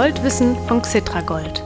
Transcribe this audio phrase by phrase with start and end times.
[0.00, 1.62] Goldwissen von Xitragold,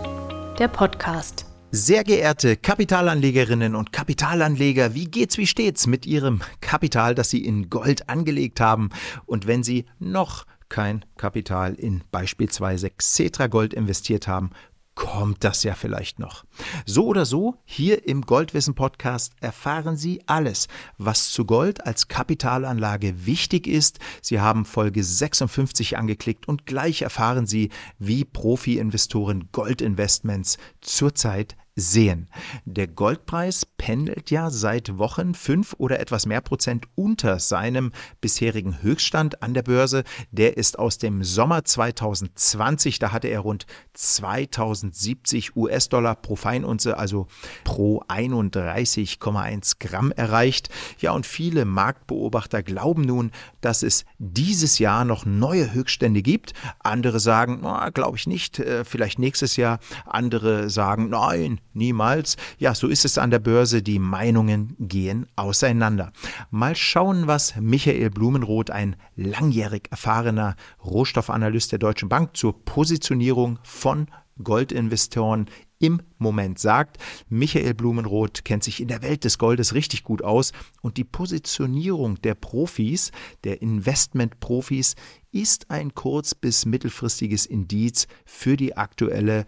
[0.59, 1.47] der Podcast.
[1.71, 7.71] Sehr geehrte Kapitalanlegerinnen und Kapitalanleger, wie geht's, wie steht's mit Ihrem Kapital, das Sie in
[7.71, 8.91] Gold angelegt haben?
[9.25, 14.51] Und wenn Sie noch kein Kapital in beispielsweise Xetra Gold investiert haben,
[14.95, 16.45] kommt das ja vielleicht noch.
[16.87, 20.69] So oder so, hier im Goldwissen Podcast erfahren Sie alles,
[20.99, 23.99] was zu Gold als Kapitalanlage wichtig ist.
[24.23, 32.29] Sie haben Folge 56 angeklickt und gleich erfahren Sie, wie Profi-Investoren Goldinvestments zurzeit sehen.
[32.65, 39.43] Der Goldpreis pendelt ja seit Wochen fünf oder etwas mehr Prozent unter seinem bisherigen Höchststand
[39.43, 40.05] an der Börse.
[40.31, 43.01] Der ist aus dem Sommer 2020.
[43.01, 47.27] Da hatte er rund 2070 US-Dollar pro Feinunze, also
[47.65, 50.69] pro 31,1 Gramm erreicht.
[51.01, 53.33] Ja, und viele Marktbeobachter glauben nun,
[53.65, 56.53] dass es dieses Jahr noch neue Höchststände gibt.
[56.81, 59.79] Andere sagen, glaube ich nicht, äh, vielleicht nächstes Jahr.
[60.07, 62.37] Andere sagen, nein, niemals.
[62.59, 63.83] Ja, so ist es an der Börse.
[63.83, 66.13] Die Meinungen gehen auseinander.
[66.51, 74.09] Mal schauen, was Michael Blumenroth, ein langjährig erfahrener Rohstoffanalyst der Deutschen Bank, zur Positionierung von
[74.43, 75.47] Goldinvestoren
[75.85, 76.97] im Moment sagt.
[77.29, 82.21] Michael Blumenroth kennt sich in der Welt des Goldes richtig gut aus und die Positionierung
[82.23, 83.11] der Profis,
[83.45, 84.95] der Investmentprofis,
[85.31, 89.45] ist ein kurz- bis mittelfristiges Indiz für die aktuelle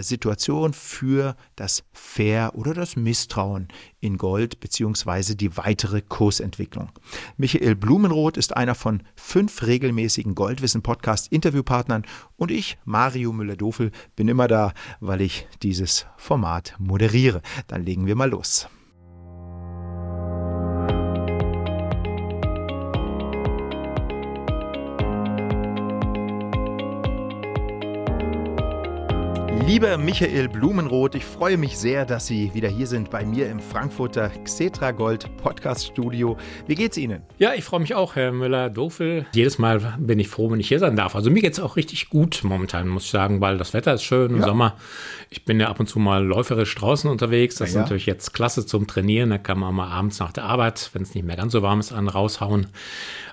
[0.00, 3.68] Situation für das Fair oder das Misstrauen
[4.00, 6.90] in Gold beziehungsweise die weitere Kursentwicklung.
[7.36, 12.04] Michael Blumenroth ist einer von fünf regelmäßigen Goldwissen-Podcast-Interviewpartnern
[12.36, 17.42] und ich, Mario Müller-Dofel, bin immer da, weil ich dieses Format moderiere.
[17.66, 18.68] Dann legen wir mal los.
[29.66, 33.60] Lieber Michael Blumenroth, ich freue mich sehr, dass Sie wieder hier sind bei mir im
[33.60, 36.36] Frankfurter Xetra Gold Podcast Studio.
[36.66, 37.22] Wie geht's Ihnen?
[37.38, 39.24] Ja, ich freue mich auch, Herr Müller-Dofel.
[39.32, 41.16] Jedes Mal bin ich froh, wenn ich hier sein darf.
[41.16, 44.32] Also mir geht's auch richtig gut momentan, muss ich sagen, weil das Wetter ist schön
[44.32, 44.44] im ja.
[44.44, 44.76] Sommer.
[45.30, 47.54] Ich bin ja ab und zu mal läuferisch draußen unterwegs.
[47.54, 49.30] Das ja, ist natürlich jetzt klasse zum Trainieren.
[49.30, 51.80] Da kann man mal abends nach der Arbeit, wenn es nicht mehr ganz so warm
[51.80, 52.66] ist, an raushauen.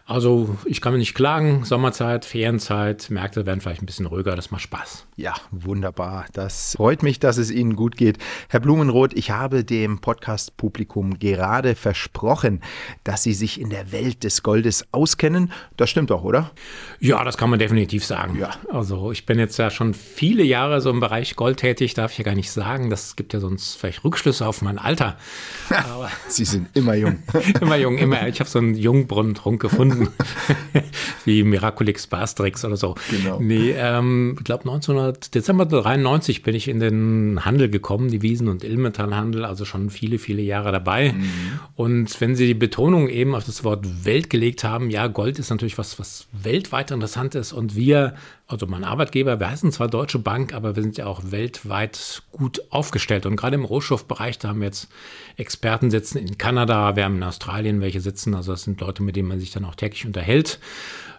[0.06, 1.64] Also ich kann mir nicht klagen.
[1.64, 4.36] Sommerzeit, Ferienzeit, Märkte werden vielleicht ein bisschen ruhiger.
[4.36, 5.06] Das macht Spaß.
[5.16, 6.26] Ja, wunderbar.
[6.34, 8.18] Das freut mich, dass es Ihnen gut geht.
[8.50, 12.62] Herr Blumenroth, ich habe dem Podcast-Publikum gerade versprochen,
[13.04, 15.52] dass Sie sich in der Welt des Goldes auskennen.
[15.78, 16.52] Das stimmt doch, oder?
[17.00, 18.38] Ja, das kann man definitiv sagen.
[18.38, 18.50] Ja.
[18.70, 22.18] Also ich bin jetzt ja schon viele Jahre so im Bereich Gold tätig, darf ich
[22.18, 22.90] ja gar nicht sagen.
[22.90, 25.18] Das gibt ja sonst vielleicht Rückschlüsse auf mein Alter.
[25.70, 27.20] Aber Sie sind immer jung.
[27.62, 28.28] immer jung, immer.
[28.28, 29.91] Ich habe so einen Jungbrunnentrunk gefunden.
[31.26, 32.96] wie Miraculix Bastrix oder so.
[33.10, 33.40] Genau.
[33.40, 38.48] Nee, ähm, ich glaube 1900, Dezember 93 bin ich in den Handel gekommen, die Wiesen-
[38.48, 41.14] und Ilmetallhandel, also schon viele, viele Jahre dabei.
[41.14, 41.60] Mhm.
[41.76, 45.50] Und wenn Sie die Betonung eben auf das Wort Welt gelegt haben, ja, Gold ist
[45.50, 48.16] natürlich was, was weltweit interessant ist und wir
[48.52, 52.62] also mein Arbeitgeber, wir heißen zwar Deutsche Bank, aber wir sind ja auch weltweit gut
[52.70, 53.26] aufgestellt.
[53.26, 54.90] Und gerade im Rohstoffbereich, da haben wir jetzt
[55.38, 58.36] Experten sitzen in Kanada, wir haben in Australien welche sitzen.
[58.36, 60.60] Also das sind Leute, mit denen man sich dann auch täglich unterhält.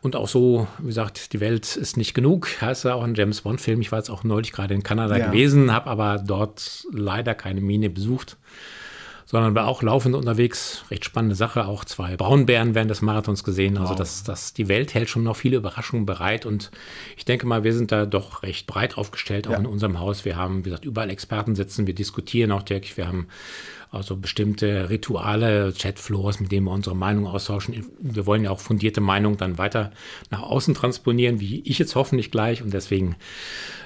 [0.03, 2.60] Und auch so, wie gesagt, die Welt ist nicht genug.
[2.60, 3.81] Heißt ja auch ein James Bond-Film.
[3.81, 5.26] Ich war jetzt auch neulich gerade in Kanada ja.
[5.26, 8.37] gewesen, habe aber dort leider keine Mine besucht
[9.24, 10.84] sondern war auch laufend unterwegs.
[10.90, 11.66] Recht spannende Sache.
[11.66, 13.78] Auch zwei Braunbären während des Marathons gesehen.
[13.78, 13.98] Also wow.
[13.98, 16.46] das, das, die Welt hält schon noch viele Überraschungen bereit.
[16.46, 16.70] Und
[17.16, 19.58] ich denke mal, wir sind da doch recht breit aufgestellt, auch ja.
[19.58, 20.24] in unserem Haus.
[20.24, 21.86] Wir haben, wie gesagt, überall Experten sitzen.
[21.86, 22.96] Wir diskutieren auch täglich.
[22.96, 23.28] Wir haben
[23.92, 27.86] also bestimmte Rituale, Chatfloors, mit denen wir unsere Meinung austauschen.
[28.00, 29.92] Wir wollen ja auch fundierte Meinung dann weiter
[30.30, 32.62] nach außen transponieren, wie ich jetzt hoffentlich gleich.
[32.62, 33.16] Und deswegen,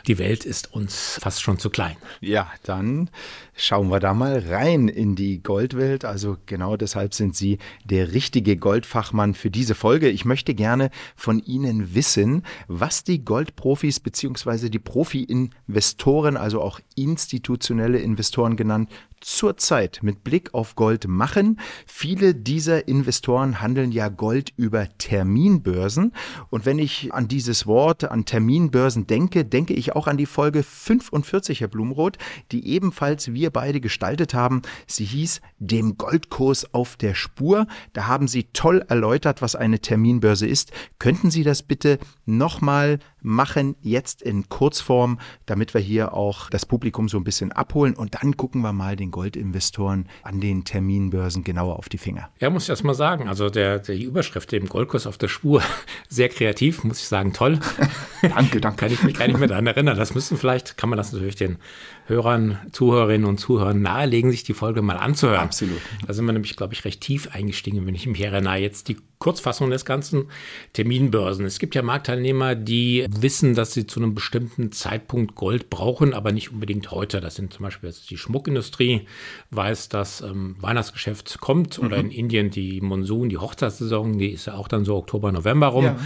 [0.06, 1.96] die Welt ist uns fast schon zu klein.
[2.20, 3.10] Ja, dann
[3.56, 6.04] schauen wir da mal rein in die Goldwelt.
[6.04, 10.08] Also genau deshalb sind Sie der richtige Goldfachmann für diese Folge.
[10.08, 14.68] Ich möchte gerne von Ihnen wissen, was die Goldprofis bzw.
[14.68, 18.88] die Profi-Investoren, also auch institutionelle Investoren genannt,
[19.26, 21.58] zurzeit mit Blick auf Gold machen.
[21.84, 26.12] Viele dieser Investoren handeln ja Gold über Terminbörsen.
[26.48, 30.62] Und wenn ich an dieses Wort, an Terminbörsen denke, denke ich auch an die Folge
[30.62, 32.18] 45, Herr Blumroth,
[32.52, 34.62] die ebenfalls wir beide gestaltet haben.
[34.86, 37.66] Sie hieß Dem Goldkurs auf der Spur.
[37.94, 40.70] Da haben Sie toll erläutert, was eine Terminbörse ist.
[41.00, 47.08] Könnten Sie das bitte nochmal machen, jetzt in Kurzform, damit wir hier auch das Publikum
[47.08, 51.76] so ein bisschen abholen und dann gucken wir mal den Goldinvestoren an den Terminbörsen genauer
[51.76, 52.30] auf die Finger?
[52.40, 53.28] Ja, muss ich erst mal sagen.
[53.28, 55.62] Also der, die Überschrift, dem Goldkurs auf der Spur,
[56.08, 57.58] sehr kreativ, muss ich sagen, toll.
[58.22, 58.76] danke, danke.
[58.78, 59.96] kann ich mich gar nicht mehr daran erinnern.
[59.96, 61.58] Das müssen vielleicht, kann man das natürlich den
[62.06, 65.40] Hörern, Zuhörerinnen und Zuhörern nahelegen, sich die Folge mal anzuhören.
[65.40, 65.80] Absolut.
[66.06, 68.56] Da sind wir nämlich, glaube ich, recht tief eingestiegen, wenn ich mich erinnere.
[68.56, 70.26] Jetzt die Kurzfassung des Ganzen,
[70.72, 71.44] Terminbörsen.
[71.46, 76.32] Es gibt ja Marktteilnehmer, die wissen, dass sie zu einem bestimmten Zeitpunkt Gold brauchen, aber
[76.32, 77.20] nicht unbedingt heute.
[77.20, 79.06] Das sind zum Beispiel jetzt die Schmuckindustrie,
[79.50, 82.10] weiß, dass ähm, Weihnachtsgeschäft kommt oder mhm.
[82.10, 85.84] in Indien die Monsun, die Hochzeitssaison, die ist ja auch dann so Oktober, November rum.
[85.86, 85.96] Ja.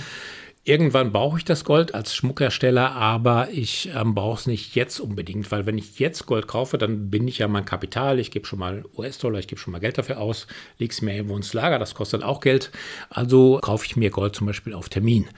[0.62, 5.50] Irgendwann brauche ich das Gold als Schmuckhersteller, aber ich ähm, brauche es nicht jetzt unbedingt,
[5.50, 8.18] weil wenn ich jetzt Gold kaufe, dann bin ich ja mein Kapital.
[8.18, 10.46] Ich gebe schon mal US-Dollar, ich gebe schon mal Geld dafür aus,
[10.76, 12.70] lege es mir irgendwo ins Lager, das kostet auch Geld.
[13.08, 15.28] Also kaufe ich mir Gold zum Beispiel auf Termin.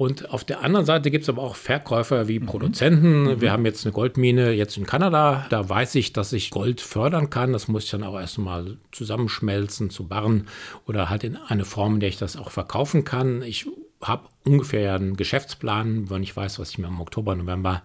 [0.00, 2.46] Und auf der anderen Seite gibt es aber auch Verkäufer wie mhm.
[2.46, 3.22] Produzenten.
[3.24, 3.40] Mhm.
[3.42, 5.46] Wir haben jetzt eine Goldmine jetzt in Kanada.
[5.50, 7.52] Da weiß ich, dass ich Gold fördern kann.
[7.52, 10.48] Das muss ich dann auch erstmal zusammenschmelzen zu Barren
[10.86, 13.42] oder halt in eine Form, in der ich das auch verkaufen kann.
[13.42, 13.66] Ich
[14.00, 17.82] habe ungefähr einen Geschäftsplan, wenn ich weiß, was ich mir im Oktober, November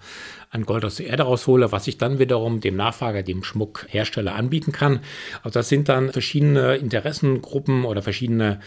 [0.51, 4.71] an Gold aus der Erde raushole, was ich dann wiederum dem Nachfrager, dem Schmuckhersteller anbieten
[4.71, 5.01] kann.
[5.43, 8.61] Also das sind dann verschiedene Interessengruppen oder verschiedene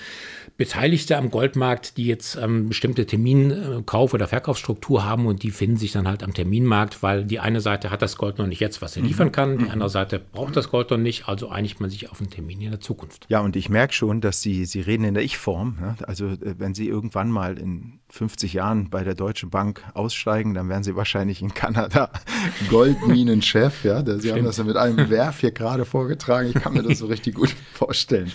[0.59, 5.93] Beteiligte am Goldmarkt, die jetzt ähm, bestimmte Terminkauf- oder Verkaufsstruktur haben und die finden sich
[5.93, 8.97] dann halt am Terminmarkt, weil die eine Seite hat das Gold noch nicht jetzt, was
[8.97, 9.09] er mhm.
[9.09, 9.71] liefern kann, die mhm.
[9.71, 12.73] andere Seite braucht das Gold noch nicht, also einigt man sich auf einen Termin in
[12.73, 13.27] der Zukunft.
[13.29, 15.77] Ja, und ich merke schon, dass Sie, Sie reden in der Ich-Form.
[15.81, 15.95] Ne?
[16.09, 20.55] Also äh, wenn Sie irgendwann mal in um, 50 Jahren bei der Deutschen Bank aussteigen,
[20.55, 22.11] dann werden Sie wahrscheinlich in Kanada
[22.71, 23.85] Goldminenchef.
[23.85, 24.05] Ja?
[24.05, 24.39] Sie Stimmt.
[24.39, 26.49] haben das ja mit einem Werf hier gerade vorgetragen.
[26.55, 28.33] Ich kann mir das so richtig gut vorstellen.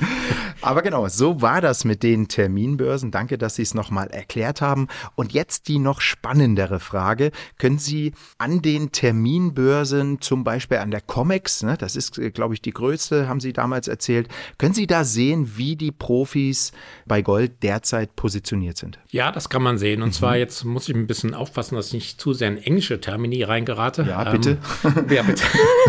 [0.62, 3.12] Aber genau, so war das mit den Terminbörsen.
[3.12, 4.88] Danke, dass Sie es nochmal erklärt haben.
[5.16, 7.32] Und jetzt die noch spannendere Frage.
[7.58, 12.62] Können Sie an den Terminbörsen, zum Beispiel an der COMEX, ne, das ist, glaube ich,
[12.62, 14.28] die größte, haben Sie damals erzählt,
[14.58, 16.72] können Sie da sehen, wie die Profis
[17.06, 19.00] bei Gold derzeit positioniert sind?
[19.10, 20.02] Ja, das kann man sehen.
[20.02, 20.14] Und mhm.
[20.14, 23.44] zwar jetzt muss ich ein bisschen aufpassen, dass ich nicht zu sehr in englische Termini
[23.44, 24.04] reingerate.
[24.04, 24.58] Ja, bitte.
[24.84, 25.44] Ähm, ja, bitte.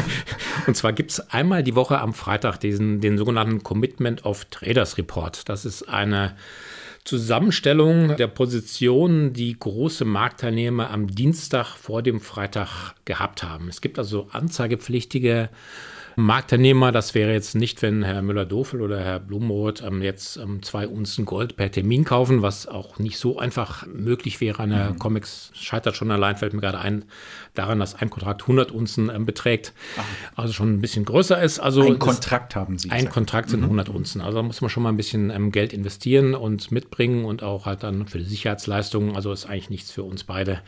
[0.67, 4.97] Und zwar gibt es einmal die Woche am Freitag diesen, den sogenannten Commitment of Traders
[4.99, 5.49] Report.
[5.49, 6.35] Das ist eine
[7.05, 13.69] Zusammenstellung der Positionen, die große Marktteilnehmer am Dienstag vor dem Freitag gehabt haben.
[13.69, 15.51] Es gibt also anzeigepflichtige
[16.17, 20.87] Marktteilnehmer, das wäre jetzt nicht, wenn Herr Müller-Dofel oder Herr Blumenroth ähm, jetzt ähm, zwei
[20.87, 24.63] Unzen Gold per Termin kaufen, was auch nicht so einfach möglich wäre.
[24.63, 24.99] Eine mhm.
[24.99, 27.05] Comics scheitert schon allein, fällt mir gerade ein,
[27.55, 30.05] daran, dass ein Kontrakt 100 Unzen ähm, beträgt, Ach.
[30.37, 31.59] also schon ein bisschen größer ist.
[31.59, 33.15] Also ein Kontrakt haben Sie Ein gesagt.
[33.15, 33.67] Kontrakt sind mhm.
[33.67, 34.21] 100 Unzen.
[34.21, 37.67] Also da muss man schon mal ein bisschen ähm, Geld investieren und mitbringen und auch
[37.67, 39.17] halt dann für die Sicherheitsleistungen.
[39.17, 40.61] Also ist eigentlich nichts für uns beide,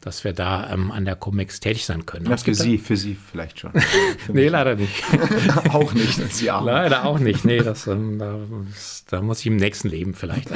[0.00, 2.26] dass wir da ähm, an der Comics tätig sein können.
[2.30, 3.72] Ja, für Sie, für Sie vielleicht schon.
[4.32, 5.74] nee, leider nicht nicht.
[5.74, 6.64] auch nicht, das Jahr.
[6.64, 7.44] Leider auch nicht.
[7.44, 8.38] Nee, das, ähm, da,
[9.10, 10.48] da, muss ich im nächsten Leben vielleicht.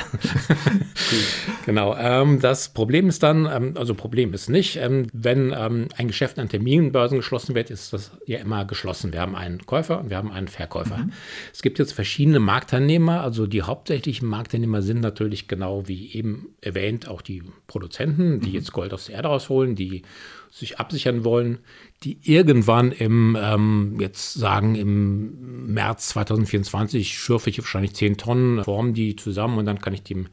[1.67, 1.97] genau.
[1.97, 6.38] Ähm, das Problem ist dann, ähm, also Problem ist nicht, ähm, wenn ähm, ein Geschäft
[6.38, 9.12] an Terminbörsen geschlossen wird, ist das ja immer geschlossen.
[9.12, 10.99] Wir haben einen Käufer und wir haben einen Verkäufer.
[10.99, 11.12] Mhm.
[11.53, 17.09] Es gibt jetzt verschiedene Marktteilnehmer, also die hauptsächlichen Marktteilnehmer sind natürlich genau wie eben erwähnt
[17.09, 18.55] auch die Produzenten, die mhm.
[18.55, 20.03] jetzt Gold aus der Erde rausholen, die
[20.50, 21.59] sich absichern wollen,
[22.02, 28.94] die irgendwann im, ähm, jetzt sagen, im März 2024 schürfe ich wahrscheinlich 10 Tonnen, formen
[28.94, 30.28] die zusammen und dann kann ich die im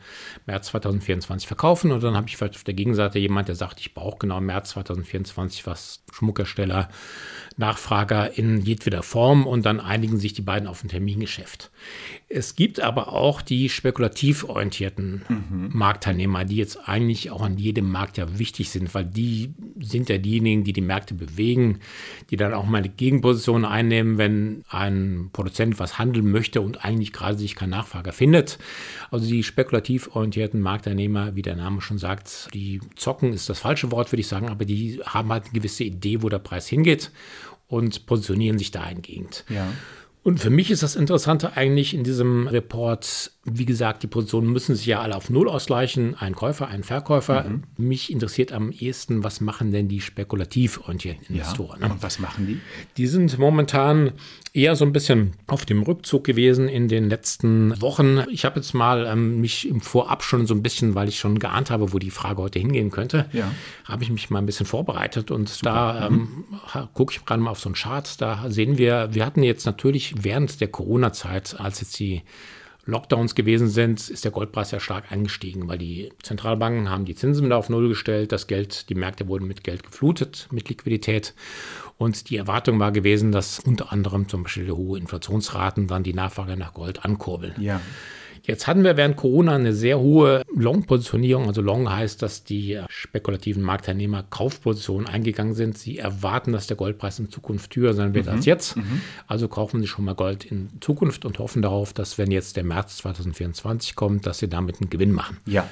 [0.45, 1.91] März 2024 verkaufen.
[1.91, 4.69] Und dann habe ich auf der Gegenseite jemand, der sagt, ich brauche genau im März
[4.69, 6.88] 2024 was Schmuckersteller
[7.57, 11.71] Nachfrager in jedweder Form und dann einigen sich die beiden auf ein Termingeschäft.
[12.29, 15.69] Es gibt aber auch die spekulativ orientierten mhm.
[15.74, 20.17] Marktteilnehmer, die jetzt eigentlich auch an jedem Markt ja wichtig sind, weil die sind ja
[20.17, 21.56] diejenigen, die die Märkte bewegen,
[22.29, 27.13] die dann auch mal eine Gegenposition einnehmen, wenn ein Produzent was handeln möchte und eigentlich
[27.13, 28.57] gerade sich kein Nachfrager findet.
[29.11, 33.91] Also die spekulativ orientierten Marktteilnehmer, wie der Name schon sagt, die zocken ist das falsche
[33.91, 37.11] Wort, würde ich sagen, aber die haben halt eine gewisse Idee, wo der Preis hingeht
[37.67, 39.45] und positionieren sich dahingehend.
[39.49, 39.67] Ja.
[40.23, 44.75] Und für mich ist das Interessante eigentlich in diesem Report, wie gesagt, die Positionen müssen
[44.75, 46.16] sich ja alle auf Null ausgleichen.
[46.16, 47.44] Ein Käufer, ein Verkäufer.
[47.44, 47.63] Mhm.
[47.77, 51.82] Mich interessiert am ehesten, was machen denn die spekulativ orientierten Investoren?
[51.82, 52.60] Ja, und was machen die?
[52.98, 54.12] Die sind momentan
[54.54, 58.24] eher so ein bisschen auf dem Rückzug gewesen in den letzten Wochen.
[58.32, 61.39] Ich habe jetzt mal ähm, mich im Vorab schon so ein bisschen, weil ich schon
[61.39, 63.51] geahnt habe, wo die Frage heute hingehen könnte, ja.
[63.86, 65.70] habe ich mich mal ein bisschen vorbereitet und Super.
[65.70, 66.88] da ähm, mhm.
[66.94, 68.20] gucke ich gerade mal auf so einen Chart.
[68.20, 72.24] Da sehen wir, wir hatten jetzt natürlich während der Corona-Zeit, als jetzt die
[72.88, 77.46] Lockdowns gewesen sind, ist der Goldpreis ja stark angestiegen, weil die Zentralbanken haben die Zinsen
[77.46, 81.34] wieder auf Null gestellt, das Geld, die Märkte wurden mit Geld geflutet, mit Liquidität.
[81.98, 86.56] Und die Erwartung war gewesen, dass unter anderem zum Beispiel hohe Inflationsraten dann die Nachfrage
[86.56, 87.56] nach Gold ankurbeln.
[87.60, 87.82] Ja.
[88.48, 91.48] Jetzt hatten wir während Corona eine sehr hohe Long-Positionierung.
[91.48, 95.77] Also Long heißt, dass die spekulativen Marktteilnehmer Kaufpositionen eingegangen sind.
[95.77, 98.32] Sie erwarten, dass der Goldpreis in Zukunft höher sein wird mhm.
[98.32, 98.77] als jetzt.
[98.77, 99.01] Mhm.
[99.27, 102.63] Also kaufen sie schon mal Gold in Zukunft und hoffen darauf, dass wenn jetzt der
[102.63, 105.38] März 2024 kommt, dass sie damit einen Gewinn machen.
[105.46, 105.68] Ja.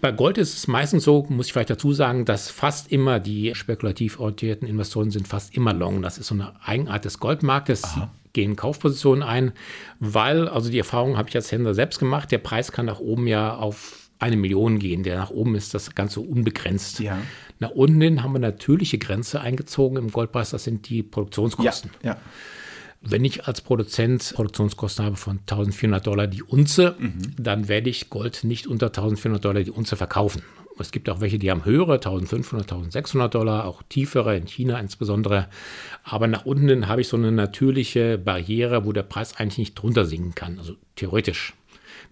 [0.00, 3.54] Bei Gold ist es meistens so, muss ich vielleicht dazu sagen, dass fast immer die
[3.56, 6.02] spekulativ orientierten Investoren sind fast immer long.
[6.02, 7.82] Das ist so eine Eigenart des Goldmarktes.
[7.82, 8.10] Aha.
[8.36, 9.52] Gehen Kaufpositionen ein,
[9.98, 13.26] weil, also die Erfahrung habe ich als Händler selbst gemacht, der Preis kann nach oben
[13.26, 15.02] ja auf eine Million gehen.
[15.04, 17.00] Der nach oben ist das Ganze unbegrenzt.
[17.00, 17.18] Ja.
[17.60, 21.90] Nach unten hin haben wir natürliche Grenze eingezogen im Goldpreis, das sind die Produktionskosten.
[22.02, 22.16] Ja, ja.
[23.00, 27.34] Wenn ich als Produzent Produktionskosten habe von 1400 Dollar die Unze, mhm.
[27.38, 30.42] dann werde ich Gold nicht unter 1400 Dollar die Unze verkaufen.
[30.78, 35.48] Es gibt auch welche, die haben höhere, 1500, 1600 Dollar, auch tiefere, in China insbesondere.
[36.04, 40.04] Aber nach unten habe ich so eine natürliche Barriere, wo der Preis eigentlich nicht drunter
[40.04, 40.58] sinken kann.
[40.58, 41.54] Also theoretisch.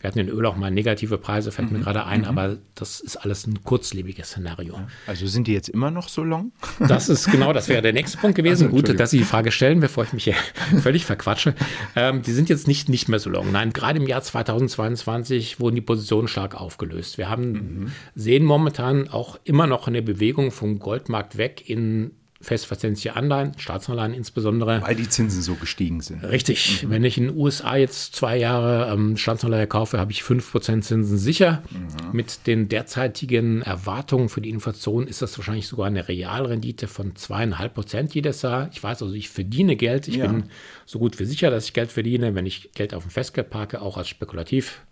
[0.05, 1.79] Wir hatten in Öl auch mal negative Preise, fällt mhm.
[1.79, 2.27] mir gerade ein, mhm.
[2.27, 4.79] aber das ist alles ein kurzlebiges Szenario.
[5.07, 6.53] Also sind die jetzt immer noch so long?
[6.79, 8.67] Das ist genau, das wäre der nächste Punkt gewesen.
[8.67, 10.35] Also, Gut, dass Sie die Frage stellen, bevor ich mich hier
[10.83, 11.55] völlig verquatsche.
[11.97, 13.51] Ähm, die sind jetzt nicht, nicht mehr so long.
[13.51, 17.17] Nein, gerade im Jahr 2022 wurden die Positionen stark aufgelöst.
[17.17, 17.93] Wir haben, mhm.
[18.15, 22.11] sehen momentan auch immer noch eine Bewegung vom Goldmarkt weg in
[22.45, 24.83] festverzinsliche Anleihen, Staatsanleihen insbesondere.
[24.83, 26.23] Weil die Zinsen so gestiegen sind.
[26.23, 26.83] Richtig.
[26.83, 26.91] Mhm.
[26.91, 31.19] Wenn ich in den USA jetzt zwei Jahre ähm, Staatsanleihe kaufe, habe ich 5% Zinsen
[31.19, 31.63] sicher.
[31.71, 32.17] Mhm.
[32.17, 38.11] Mit den derzeitigen Erwartungen für die Inflation ist das wahrscheinlich sogar eine Realrendite von 2,5%
[38.13, 38.69] jedes Jahr.
[38.73, 40.09] Ich weiß also, ich verdiene Geld.
[40.09, 40.27] Ich ja.
[40.27, 40.45] bin
[40.87, 43.83] so gut wie sicher, dass ich Geld verdiene, wenn ich Geld auf dem Festgeld parke,
[43.83, 44.83] auch als spekulativ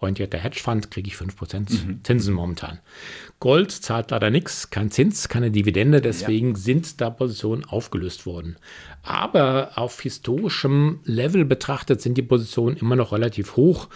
[0.00, 2.00] orientierter Hedgefonds kriege ich 5% mhm.
[2.04, 2.78] Zinsen momentan.
[3.40, 6.56] Gold zahlt leider nichts, kein Zins, keine Dividende, deswegen ja.
[6.56, 8.56] sind da Positionen aufgelöst worden.
[9.02, 13.88] Aber auf historischem Level betrachtet sind die Positionen immer noch relativ hoch.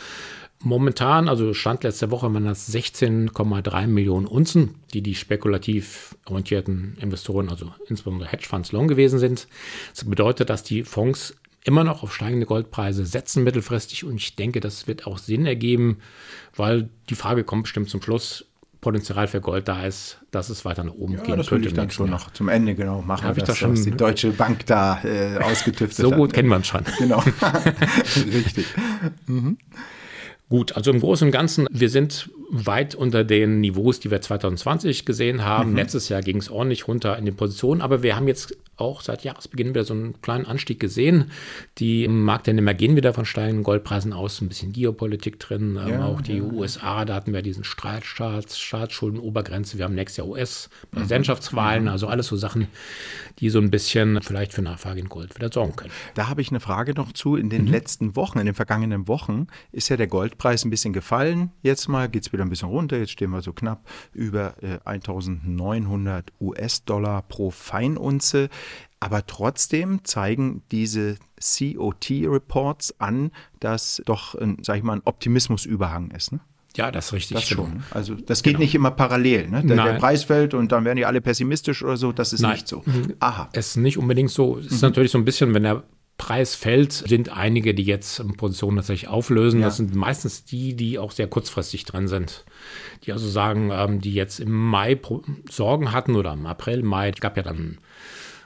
[0.64, 7.48] Momentan, also Stand letzte Woche, waren das 16,3 Millionen Unzen, die die spekulativ orientierten Investoren,
[7.48, 9.48] also insbesondere Hedgefonds, long gewesen sind.
[9.92, 14.60] Das bedeutet, dass die Fonds immer noch auf steigende Goldpreise setzen mittelfristig und ich denke,
[14.60, 15.98] das wird auch Sinn ergeben,
[16.56, 18.44] weil die Frage kommt bestimmt zum Schluss,
[18.80, 21.66] Potenzial für Gold da ist, dass es weiter nach oben ja, gehen das könnte.
[21.66, 22.18] Das ich dann schon Jahr.
[22.18, 26.04] noch zum Ende genau machen, Habe ich das schon, die Deutsche Bank da äh, ausgetüftet
[26.04, 26.34] So gut hat.
[26.34, 26.82] kennen wir uns schon.
[26.98, 27.22] Genau,
[28.16, 28.66] richtig.
[29.26, 29.56] Mhm.
[30.48, 35.06] Gut, also im Großen und Ganzen, wir sind weit unter den Niveaus, die wir 2020
[35.06, 35.70] gesehen haben.
[35.70, 35.76] Mhm.
[35.76, 39.24] Letztes Jahr ging es ordentlich runter in den Positionen, aber wir haben jetzt auch seit
[39.24, 41.30] Jahresbeginn wieder so einen kleinen Anstieg gesehen.
[41.78, 46.20] Die Marktteilnehmer gehen wieder von steigenden Goldpreisen aus, ein bisschen Geopolitik drin, ähm, ja, auch
[46.20, 46.42] die ja.
[46.42, 51.88] USA, da hatten wir diesen Streitstaats, Staatsschulden-Obergrenze, wir haben nächstes Jahr US-Präsidentschaftswahlen, mhm.
[51.88, 52.68] also alles so Sachen,
[53.42, 55.90] die so ein bisschen vielleicht für Nachfrage in Gold wieder sorgen können.
[56.14, 57.34] Da habe ich eine Frage noch zu.
[57.34, 57.72] In den mhm.
[57.72, 61.50] letzten Wochen, in den vergangenen Wochen ist ja der Goldpreis ein bisschen gefallen.
[61.60, 62.98] Jetzt mal geht es wieder ein bisschen runter.
[62.98, 68.48] Jetzt stehen wir so knapp über äh, 1900 US-Dollar pro Feinunze.
[69.00, 76.30] Aber trotzdem zeigen diese COT-Reports an, dass doch, sag ich mal, ein Optimismusüberhang ist.
[76.30, 76.38] Ne?
[76.76, 77.36] Ja, das ist richtig.
[77.36, 77.82] Das schon.
[77.90, 78.62] Also das geht genau.
[78.62, 79.48] nicht immer parallel.
[79.48, 79.62] Ne?
[79.64, 82.12] Der, der, Preis fällt und dann werden die alle pessimistisch oder so.
[82.12, 82.52] Das ist Nein.
[82.52, 82.82] nicht so.
[83.20, 83.48] Aha.
[83.52, 84.58] Es ist nicht unbedingt so.
[84.58, 84.88] Es ist mhm.
[84.88, 85.82] natürlich so ein bisschen, wenn der
[86.18, 89.60] Preis fällt, sind einige, die jetzt Positionen tatsächlich auflösen.
[89.60, 89.66] Ja.
[89.66, 92.44] Das sind meistens die, die auch sehr kurzfristig drin sind.
[93.04, 95.00] Die also sagen, ähm, die jetzt im Mai
[95.50, 97.78] Sorgen hatten oder im April, Mai, es gab ja dann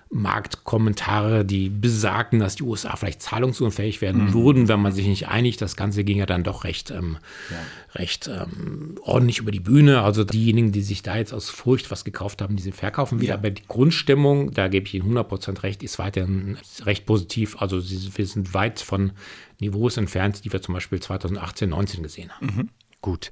[0.09, 4.35] Marktkommentare, die besagten, dass die USA vielleicht zahlungsunfähig werden mhm.
[4.35, 5.61] würden, wenn man sich nicht einigt.
[5.61, 7.19] Das Ganze ging ja dann doch recht, ähm,
[7.51, 7.57] ja.
[8.01, 10.03] recht ähm, ordentlich über die Bühne.
[10.03, 13.35] Also diejenigen, die sich da jetzt aus Furcht was gekauft haben, die verkaufen wieder.
[13.35, 13.39] Ja.
[13.39, 17.61] Aber die Grundstimmung, da gebe ich Ihnen 100% recht, ist weiterhin recht positiv.
[17.61, 19.13] Also wir sind weit von
[19.59, 22.47] Niveaus entfernt, die wir zum Beispiel 2018, 2019 gesehen haben.
[22.47, 22.69] Mhm.
[23.01, 23.31] Gut.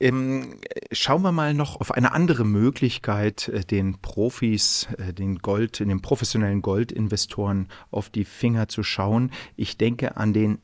[0.00, 0.56] Ähm,
[0.92, 6.00] schauen wir mal noch auf eine andere Möglichkeit, äh, den Profis, äh, den Gold, den
[6.00, 9.30] professionellen Goldinvestoren auf die Finger zu schauen.
[9.56, 10.58] Ich denke an den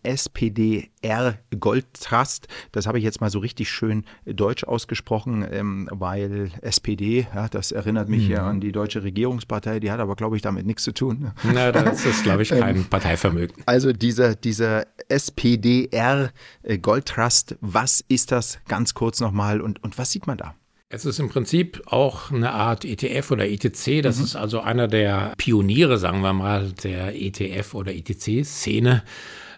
[1.07, 2.49] SPDR Gold Trust.
[2.73, 7.73] Das habe ich jetzt mal so richtig schön deutsch ausgesprochen, ähm, weil SPD, ja, das
[7.73, 8.35] erinnert mich mhm.
[8.35, 11.33] ja an die deutsche Regierungspartei, die hat aber, glaube ich, damit nichts zu tun.
[11.45, 13.63] Na, das ist, glaube ich, kein ähm, Parteivermögen.
[13.67, 16.33] Also dieser, dieser SPDR
[16.63, 19.27] äh, Gold Trust, was ist das ganz kurz noch?
[19.27, 20.55] nochmal und, und was sieht man da?
[20.89, 24.03] Es ist im Prinzip auch eine Art ETF oder ETC.
[24.03, 24.25] Das mhm.
[24.25, 29.03] ist also einer der Pioniere, sagen wir mal, der ETF oder ETC-Szene.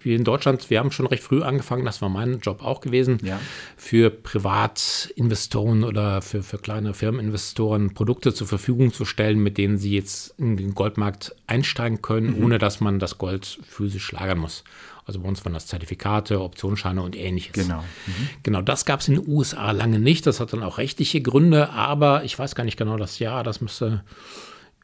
[0.02, 3.18] Wir in Deutschland, wir haben schon recht früh angefangen, das war mein Job auch gewesen,
[3.22, 3.40] ja.
[3.76, 9.94] für Privatinvestoren oder für, für kleine Firmeninvestoren Produkte zur Verfügung zu stellen, mit denen sie
[9.94, 12.44] jetzt in den Goldmarkt einsteigen können, mhm.
[12.44, 14.64] ohne dass man das Gold physisch lagern muss.
[15.08, 17.54] Also bei uns waren das Zertifikate, Optionsscheine und ähnliches.
[17.54, 17.80] Genau.
[18.06, 18.28] Mhm.
[18.42, 20.26] Genau, das gab es in den USA lange nicht.
[20.26, 23.42] Das hat dann auch rechtliche Gründe, aber ich weiß gar nicht genau das Jahr.
[23.42, 24.04] Das müsste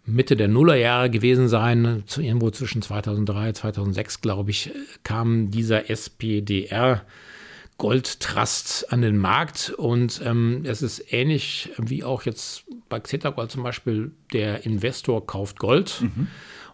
[0.06, 2.04] Mitte der Nullerjahre gewesen sein.
[2.16, 4.70] Irgendwo zwischen 2003 und 2006, glaube ich,
[5.02, 7.02] kam dieser SPDR.
[7.76, 13.30] Gold Trust an den Markt und ähm, es ist ähnlich wie auch jetzt bei Xeta
[13.30, 16.02] Gold zum Beispiel, der Investor kauft Gold.
[16.02, 16.28] Mhm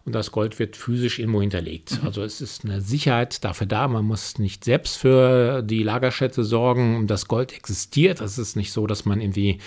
[0.04, 2.00] und das Gold wird physisch irgendwo hinterlegt.
[2.00, 2.06] Mhm.
[2.06, 3.86] Also es ist eine Sicherheit dafür da.
[3.86, 7.06] Man muss nicht selbst für die Lagerstätte sorgen.
[7.06, 8.20] Das Gold existiert.
[8.20, 9.58] Es ist nicht so, dass man irgendwie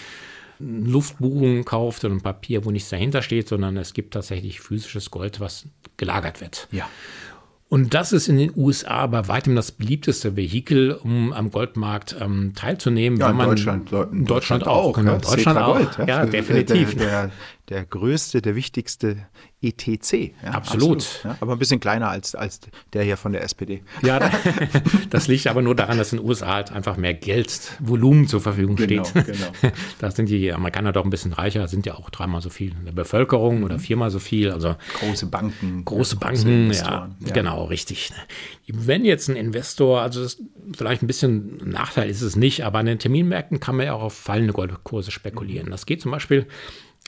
[0.60, 5.40] Luftbuchungen kauft und ein Papier, wo nichts dahinter steht, sondern es gibt tatsächlich physisches Gold,
[5.40, 5.66] was
[5.98, 6.68] gelagert wird.
[6.72, 6.88] Ja.
[7.74, 12.54] Und das ist in den USA bei weitem das beliebteste Vehikel, um am Goldmarkt ähm,
[12.56, 13.20] teilzunehmen.
[13.20, 14.94] Ja, in Deutschland, in Deutschland, auch.
[14.94, 15.78] Genau, Deutschland auch.
[15.78, 16.96] Gold, ja, ja definitiv.
[16.96, 17.32] Der, der,
[17.70, 19.26] der größte, der wichtigste
[19.64, 20.34] ETC.
[20.44, 20.98] Ja, absolut.
[20.98, 22.60] absolut ja, aber ein bisschen kleiner als, als
[22.92, 23.82] der hier von der SPD.
[24.02, 24.20] Ja,
[25.10, 28.76] das liegt aber nur daran, dass in den USA halt einfach mehr Geldvolumen zur Verfügung
[28.76, 29.26] genau, steht.
[29.26, 29.52] Genau.
[30.00, 32.86] Da sind die Amerikaner doch ein bisschen reicher, sind ja auch dreimal so viel in
[32.86, 33.64] der Bevölkerung mhm.
[33.64, 34.52] oder viermal so viel.
[34.52, 35.86] Also große Banken.
[35.86, 38.12] Große Banken, ja, ja, genau, richtig.
[38.68, 40.26] Wenn jetzt ein Investor, also
[40.76, 43.94] vielleicht ein bisschen ein Nachteil ist es nicht, aber an den Terminmärkten kann man ja
[43.94, 45.70] auch auf fallende Goldkurse spekulieren.
[45.70, 46.48] Das geht zum Beispiel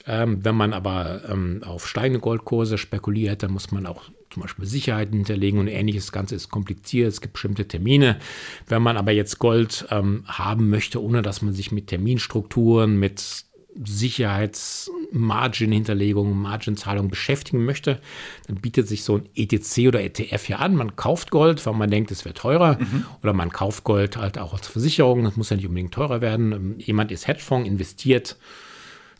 [0.06, 4.66] ähm, wenn man aber ähm, auf steigende Goldkurse spekuliert, dann muss man auch zum Beispiel
[4.66, 6.06] Sicherheiten hinterlegen und ähnliches.
[6.06, 8.18] Das Ganze ist kompliziert, es gibt bestimmte Termine.
[8.68, 13.46] Wenn man aber jetzt Gold ähm, haben möchte, ohne dass man sich mit Terminstrukturen, mit
[13.84, 18.00] Sicherheitsmargin-Hinterlegung, Margin-Zahlung beschäftigen möchte,
[18.46, 20.74] dann bietet sich so ein ETC oder ETF hier an.
[20.74, 22.78] Man kauft Gold, weil man denkt, es wird teurer.
[22.78, 23.04] Mhm.
[23.22, 25.24] Oder man kauft Gold halt auch als Versicherung.
[25.24, 26.52] Das muss ja nicht unbedingt teurer werden.
[26.52, 28.38] Ähm, jemand ist Hedgefonds, investiert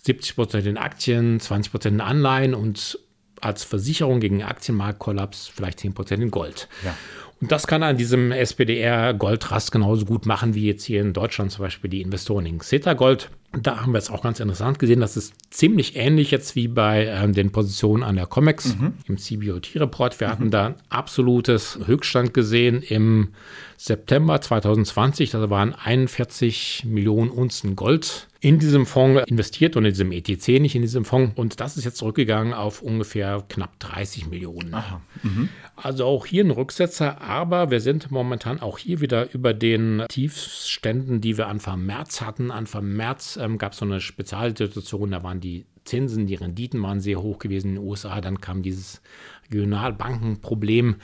[0.06, 2.98] 70 Prozent in Aktien, 20 Prozent in Anleihen und
[3.40, 6.68] als Versicherung gegen Aktienmarktkollaps vielleicht 10 Prozent in Gold.
[6.84, 6.96] Ja.
[7.40, 11.52] Und das kann an diesem SPDR Goldtrust genauso gut machen wie jetzt hier in Deutschland
[11.52, 13.30] zum Beispiel die Investoren in Xeta Gold.
[13.62, 15.00] Da haben wir es auch ganz interessant gesehen.
[15.00, 18.94] Das ist ziemlich ähnlich jetzt wie bei ähm, den Positionen an der COMEX mhm.
[19.06, 20.20] im CBOT-Report.
[20.20, 20.32] Wir mhm.
[20.32, 23.30] hatten da ein absolutes Höchststand gesehen im
[23.76, 25.30] September 2020.
[25.30, 30.74] Das waren 41 Millionen Unzen Gold in diesem Fonds investiert und in diesem ETC, nicht
[30.74, 31.32] in diesem Fonds.
[31.36, 34.74] Und das ist jetzt zurückgegangen auf ungefähr knapp 30 Millionen.
[35.22, 35.48] Mhm.
[35.74, 41.20] Also auch hier ein Rücksetzer, aber wir sind momentan auch hier wieder über den Tiefständen,
[41.20, 42.50] die wir Anfang März hatten.
[42.50, 47.00] Anfang März ähm, gab es so eine Spezialsituation, da waren die Zinsen, die Renditen waren
[47.00, 48.20] sehr hoch gewesen in den USA.
[48.20, 49.00] Dann kam dieses
[49.50, 50.96] Regionalbankenproblem,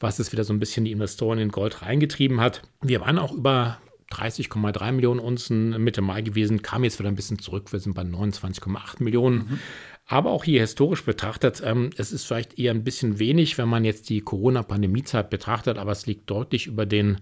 [0.00, 2.62] was es wieder so ein bisschen die Investoren in Gold reingetrieben hat.
[2.80, 3.78] Wir waren auch über
[4.12, 7.72] 30,3 Millionen Unzen Mitte Mai gewesen, kam jetzt wieder ein bisschen zurück.
[7.72, 9.38] Wir sind bei 29,8 Millionen.
[9.38, 9.58] Mhm.
[10.06, 13.84] Aber auch hier historisch betrachtet, ähm, es ist vielleicht eher ein bisschen wenig, wenn man
[13.84, 17.18] jetzt die Corona-Pandemie-Zeit betrachtet, aber es liegt deutlich über den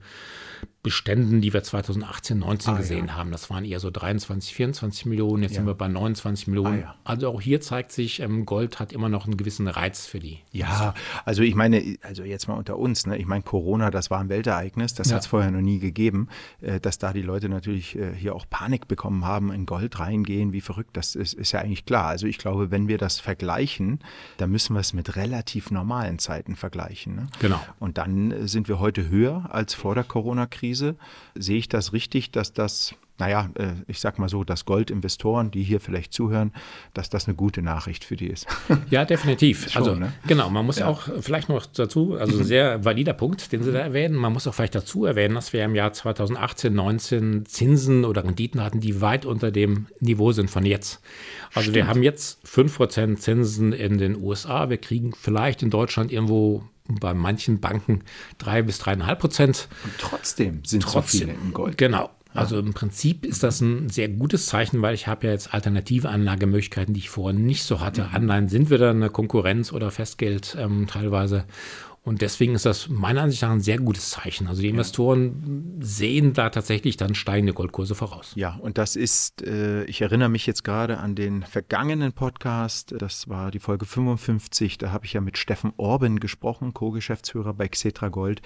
[0.87, 3.15] Beständen, die wir 2018, 19 ah, gesehen ja.
[3.17, 3.33] haben.
[3.33, 5.57] Das waren eher so 23, 24 Millionen, jetzt ja.
[5.57, 6.79] sind wir bei 29 Millionen.
[6.79, 6.95] Ah, ja.
[7.03, 10.39] Also auch hier zeigt sich, ähm, Gold hat immer noch einen gewissen Reiz für die.
[10.53, 10.95] Ja,
[11.25, 13.17] also ich meine, also jetzt mal unter uns, ne?
[13.17, 16.29] ich meine, Corona, das war ein Weltereignis, das hat es vorher noch nie gegeben,
[16.61, 20.53] äh, dass da die Leute natürlich äh, hier auch Panik bekommen haben, in Gold reingehen,
[20.53, 22.07] wie verrückt, das ist, ist ja eigentlich klar.
[22.07, 23.99] Also ich glaube, wenn wir das vergleichen,
[24.37, 27.17] dann müssen wir es mit relativ normalen Zeiten vergleichen.
[27.17, 27.27] Ne?
[27.41, 27.61] Genau.
[27.81, 30.76] Und dann sind wir heute höher als vor der Corona-Krise.
[30.77, 30.97] Krise.
[31.35, 35.63] Sehe ich das richtig, dass das naja, äh, ich sag mal so, dass Goldinvestoren, die
[35.63, 36.53] hier vielleicht zuhören,
[36.93, 38.47] dass das eine gute Nachricht für die ist.
[38.91, 39.71] Ja, definitiv.
[39.71, 40.13] Schon, also ne?
[40.27, 40.87] genau, man muss ja.
[40.87, 44.53] auch vielleicht noch dazu, also sehr valider Punkt, den Sie da erwähnen, man muss auch
[44.53, 49.25] vielleicht dazu erwähnen, dass wir im Jahr 2018, 19 Zinsen oder Renditen hatten, die weit
[49.25, 51.01] unter dem Niveau sind von jetzt.
[51.55, 51.77] Also Stimmt.
[51.77, 57.15] wir haben jetzt 5% Zinsen in den USA, wir kriegen vielleicht in Deutschland irgendwo bei
[57.15, 58.03] manchen Banken
[58.39, 59.69] drei bis dreieinhalb Prozent.
[59.85, 61.79] Und trotzdem sind trotzdem, so viele im Gold.
[61.79, 62.11] Genau.
[62.37, 66.11] Also im Prinzip ist das ein sehr gutes Zeichen, weil ich habe ja jetzt alternative
[66.11, 68.03] Anlagemöglichkeiten, die ich vorher nicht so hatte.
[68.03, 68.09] Mhm.
[68.15, 71.45] Anleihen sind wieder eine Konkurrenz oder Festgeld ähm, teilweise.
[72.07, 74.47] Und deswegen ist das meiner Ansicht nach ein sehr gutes Zeichen.
[74.47, 75.85] Also die Investoren ja.
[75.85, 78.31] sehen da tatsächlich dann steigende Goldkurse voraus.
[78.37, 83.29] Ja, und das ist, äh, ich erinnere mich jetzt gerade an den vergangenen Podcast, das
[83.29, 88.09] war die Folge 55, da habe ich ja mit Steffen Orben gesprochen, Co-Geschäftsführer bei Xetra
[88.09, 88.41] Gold.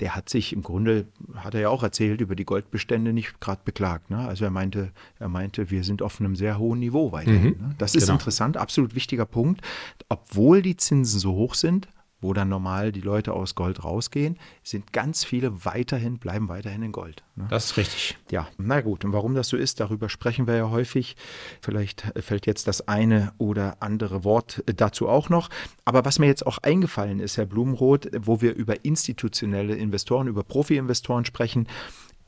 [0.00, 3.62] Der hat sich im Grunde, hat er ja auch erzählt, über die Goldbestände nicht gerade
[3.64, 4.10] beklagt.
[4.10, 4.18] Ne?
[4.18, 7.56] Also er meinte, er meinte, wir sind auf einem sehr hohen Niveau weiterhin.
[7.56, 7.66] Mhm.
[7.68, 7.74] Ne?
[7.78, 8.16] Das ist genau.
[8.16, 9.62] interessant, absolut wichtiger Punkt.
[10.10, 11.88] Obwohl die Zinsen so hoch sind,
[12.26, 16.90] wo dann normal die Leute aus Gold rausgehen, sind ganz viele weiterhin, bleiben weiterhin in
[16.90, 17.22] Gold.
[17.36, 17.46] Ne?
[17.48, 18.18] Das ist richtig.
[18.32, 19.04] Ja, na gut.
[19.04, 21.14] Und warum das so ist, darüber sprechen wir ja häufig.
[21.60, 25.50] Vielleicht fällt jetzt das eine oder andere Wort dazu auch noch.
[25.84, 30.42] Aber was mir jetzt auch eingefallen ist, Herr Blumenroth, wo wir über institutionelle Investoren, über
[30.42, 31.68] Profi-Investoren sprechen,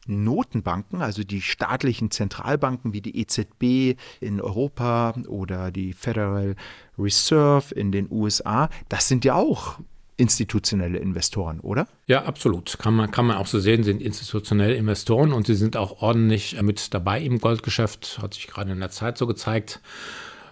[0.08, 6.56] Notenbanken, also die staatlichen Zentralbanken wie die EZB in Europa oder die Federal
[6.98, 9.78] Reserve in den USA, das sind ja auch
[10.18, 11.86] institutionelle Investoren, oder?
[12.06, 12.76] Ja, absolut.
[12.78, 16.60] Kann man, kann man auch so sehen, sind institutionelle Investoren und sie sind auch ordentlich
[16.60, 19.80] mit dabei im Goldgeschäft, hat sich gerade in der Zeit so gezeigt.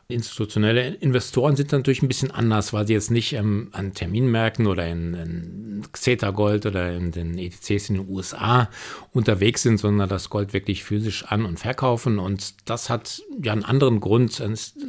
[0.09, 4.87] Institutionelle Investoren sind natürlich ein bisschen anders, weil sie jetzt nicht ähm, an Terminmärkten oder
[4.87, 8.71] in, in Xeta Gold oder in den ETCs in den USA
[9.12, 12.21] unterwegs sind, sondern das Gold wirklich physisch an- und verkaufen.
[12.21, 14.40] Und das hat ja einen anderen Grund,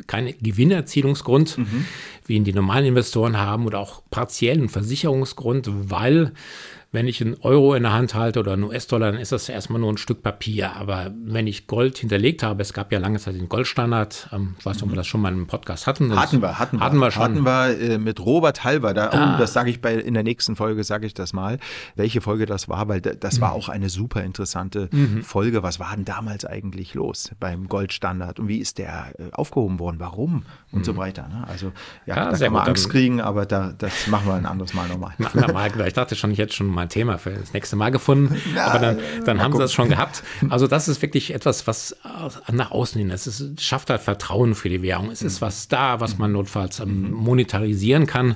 [0.05, 1.85] kein Gewinnerzielungsgrund, mhm.
[2.27, 6.31] wie ihn die normalen Investoren haben oder auch partiellen Versicherungsgrund, weil
[6.97, 9.79] wenn ich einen Euro in der Hand halte oder einen US-Dollar, dann ist das erstmal
[9.79, 10.75] nur ein Stück Papier.
[10.77, 14.65] Aber wenn ich Gold hinterlegt habe, es gab ja lange Zeit den Goldstandard, ähm, ich
[14.65, 16.19] weiß nicht, ob wir das schon mal im Podcast hatten.
[16.19, 17.21] Hatten wir, hatten, hatten wir, schon.
[17.21, 19.37] Hatten wir äh, mit Robert Halver, da, oh, ah.
[19.37, 21.59] das sage ich bei, in der nächsten Folge, sage ich das mal,
[21.95, 23.41] welche Folge das war, weil das mhm.
[23.41, 25.21] war auch eine super interessante mhm.
[25.21, 25.61] Folge.
[25.61, 29.97] Was war denn damals eigentlich los beim Goldstandard und wie ist der äh, aufgehoben worden,
[29.99, 30.83] warum und mhm.
[30.83, 31.27] so weiter.
[31.27, 31.45] Ne?
[31.47, 31.73] Also
[32.07, 34.87] ja, ja da kann man Angst kriegen, aber da, das machen wir ein anderes Mal
[34.87, 35.13] nochmal.
[35.19, 37.91] Ein andermal, ich dachte schon, ich hätte schon mal ein Thema für das nächste Mal
[37.91, 38.41] gefunden.
[38.53, 39.57] Na, aber dann, dann haben gucken.
[39.57, 40.23] sie das schon gehabt.
[40.49, 41.95] Also das ist wirklich etwas, was
[42.51, 43.27] nach außen hin ist.
[43.27, 45.11] Es schafft halt Vertrauen für die Währung.
[45.11, 45.45] Es ist mhm.
[45.45, 48.35] was da, was man notfalls ähm, monetarisieren kann.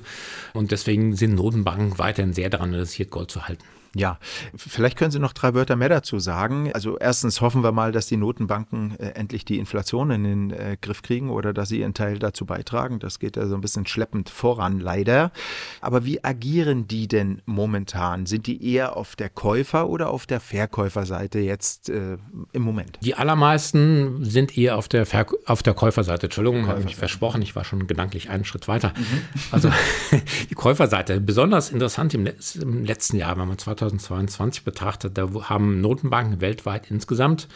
[0.53, 3.63] Und deswegen sind Notenbanken weiterhin sehr daran interessiert, Gold zu halten.
[3.93, 4.19] Ja,
[4.55, 6.71] vielleicht können Sie noch drei Wörter mehr dazu sagen.
[6.71, 10.77] Also erstens hoffen wir mal, dass die Notenbanken äh, endlich die Inflation in den äh,
[10.79, 12.99] Griff kriegen oder dass sie ihren Teil dazu beitragen.
[12.99, 15.33] Das geht ja so ein bisschen schleppend voran, leider.
[15.81, 18.27] Aber wie agieren die denn momentan?
[18.27, 22.17] Sind die eher auf der Käufer- oder auf der Verkäuferseite jetzt äh,
[22.53, 22.97] im Moment?
[23.01, 26.27] Die allermeisten sind eher auf der, Ver auf der Käuferseite.
[26.27, 27.41] Entschuldigung, habe ich mich versprochen.
[27.41, 28.93] Ich war schon gedanklich einen Schritt weiter.
[28.95, 29.21] Mhm.
[29.51, 29.69] Also
[30.49, 32.25] die Käuferseite, besonders interessant im,
[32.61, 37.47] im letzten Jahr, wenn man 2000 2022 betrachtet, da haben Notenbanken weltweit insgesamt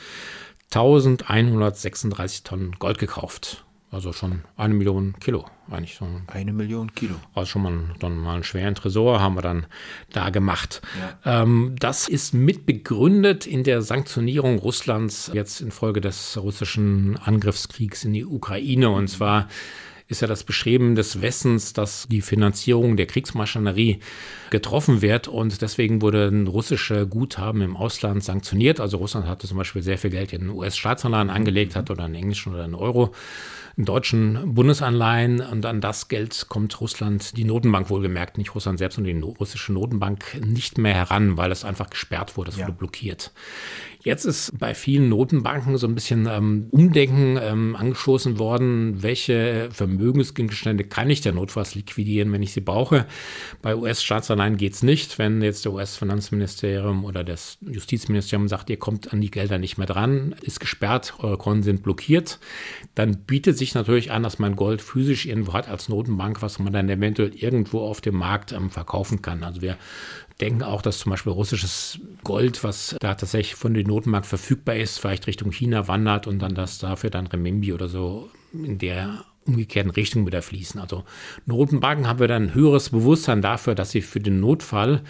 [0.71, 3.63] 1136 Tonnen Gold gekauft.
[3.91, 5.95] Also schon eine Million Kilo eigentlich.
[5.95, 7.15] So eine Million Kilo.
[7.33, 9.67] Also schon mal, dann mal einen schweren Tresor haben wir dann
[10.11, 10.81] da gemacht.
[11.23, 11.43] Ja.
[11.43, 18.13] Ähm, das ist mit begründet in der Sanktionierung Russlands jetzt infolge des russischen Angriffskriegs in
[18.13, 18.89] die Ukraine.
[18.89, 19.47] Und zwar
[20.07, 23.99] ist ja das Beschreiben des Westens, dass die Finanzierung der Kriegsmaschinerie
[24.51, 28.79] getroffen wird und deswegen wurden russische Guthaben im Ausland sanktioniert.
[28.79, 32.53] Also Russland hatte zum Beispiel sehr viel Geld in US-Staatsanleihen angelegt hat oder in englischen
[32.53, 33.13] oder in Euro
[33.77, 39.21] deutschen Bundesanleihen und an das Geld kommt Russland, die Notenbank wohlgemerkt, nicht Russland selbst, sondern
[39.21, 42.65] die russische Notenbank nicht mehr heran, weil es einfach gesperrt wurde, es ja.
[42.65, 43.31] wurde blockiert.
[44.05, 49.01] Jetzt ist bei vielen Notenbanken so ein bisschen ähm, Umdenken ähm, angestoßen worden.
[49.01, 53.07] Welche Vermögensgegenstände kann ich denn notfalls liquidieren, wenn ich sie brauche?
[53.63, 55.17] Bei US-Staatsanleihen geht es nicht.
[55.17, 59.87] Wenn jetzt der US-Finanzministerium oder das Justizministerium sagt, ihr kommt an die Gelder nicht mehr
[59.87, 62.37] dran, ist gesperrt, eure Konten sind blockiert,
[62.93, 66.73] dann bietet sich natürlich an, dass man Gold physisch irgendwo hat als Notenbank, was man
[66.73, 69.43] dann eventuell irgendwo auf dem Markt ähm, verkaufen kann.
[69.43, 69.77] Also wir
[70.39, 74.99] denken auch, dass zum Beispiel russisches Gold, was da tatsächlich von den Notenmarkt verfügbar ist,
[74.99, 79.91] vielleicht Richtung China wandert und dann das dafür dann Remimbi oder so in der umgekehrten
[79.91, 80.79] Richtung wieder fließen.
[80.79, 81.03] Also
[81.45, 85.01] Notenbanken haben wir dann ein höheres Bewusstsein dafür, dass sie für den Notfall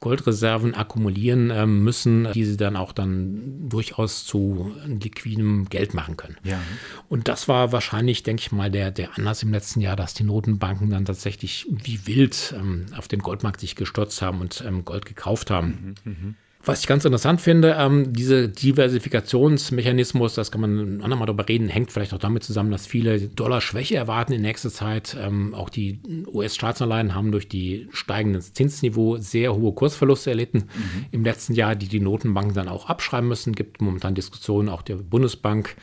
[0.00, 6.36] Goldreserven akkumulieren äh, müssen, die sie dann auch dann durchaus zu liquidem Geld machen können.
[6.42, 6.60] Ja.
[7.08, 10.24] Und das war wahrscheinlich, denke ich mal, der, der Anlass im letzten Jahr, dass die
[10.24, 15.06] Notenbanken dann tatsächlich wie wild ähm, auf den Goldmarkt sich gestürzt haben und ähm, Gold
[15.06, 15.94] gekauft haben.
[16.04, 16.34] Mhm, mh.
[16.66, 21.68] Was ich ganz interessant finde, ähm, diese Diversifikationsmechanismus, das kann man ein andermal darüber reden,
[21.68, 25.16] hängt vielleicht auch damit zusammen, dass viele Dollar-Schwäche erwarten in nächster Zeit.
[25.20, 31.04] Ähm, auch die US-Staatsanleihen haben durch die steigenden Zinsniveau sehr hohe Kursverluste erlitten mhm.
[31.10, 33.50] im letzten Jahr, die die Notenbanken dann auch abschreiben müssen.
[33.50, 35.76] Es gibt momentan Diskussionen auch der Bundesbank,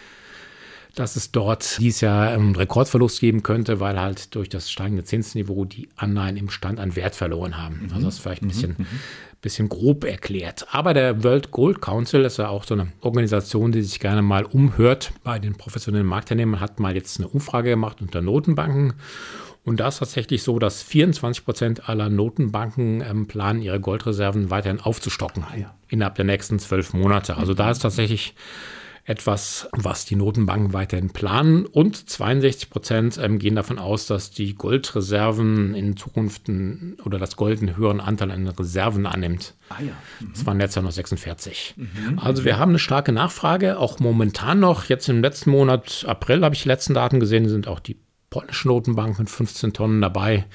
[0.95, 5.65] dass es dort dieses Jahr einen Rekordverlust geben könnte, weil halt durch das steigende Zinsniveau
[5.65, 7.83] die Anleihen im Stand an Wert verloren haben.
[7.83, 7.93] Mhm.
[7.93, 8.85] Also das ist vielleicht ein bisschen mhm.
[8.85, 8.99] mhm
[9.41, 10.67] bisschen grob erklärt.
[10.71, 14.45] Aber der World Gold Council ist ja auch so eine Organisation, die sich gerne mal
[14.45, 18.93] umhört bei den professionellen Marktteilnehmern, hat mal jetzt eine Umfrage gemacht unter Notenbanken.
[19.63, 24.79] Und da ist tatsächlich so, dass 24 Prozent aller Notenbanken ähm, planen, ihre Goldreserven weiterhin
[24.79, 25.75] aufzustocken ah, ja.
[25.87, 27.37] innerhalb der nächsten zwölf Monate.
[27.37, 28.33] Also da ist tatsächlich
[29.03, 31.65] etwas, was die Notenbanken weiterhin planen.
[31.65, 36.43] Und 62 Prozent ähm, gehen davon aus, dass die Goldreserven in Zukunft
[37.03, 39.55] oder das Gold einen höheren Anteil an Reserven annimmt.
[39.69, 39.93] Ah ja.
[40.19, 40.33] Mhm.
[40.33, 41.75] Das waren letztes Jahr noch 46.
[41.77, 42.19] Mhm.
[42.19, 44.85] Also wir haben eine starke Nachfrage, auch momentan noch.
[44.85, 47.97] Jetzt im letzten Monat, April, habe ich die letzten Daten gesehen, sind auch die
[48.29, 50.45] polnische Notenbank mit 15 Tonnen dabei.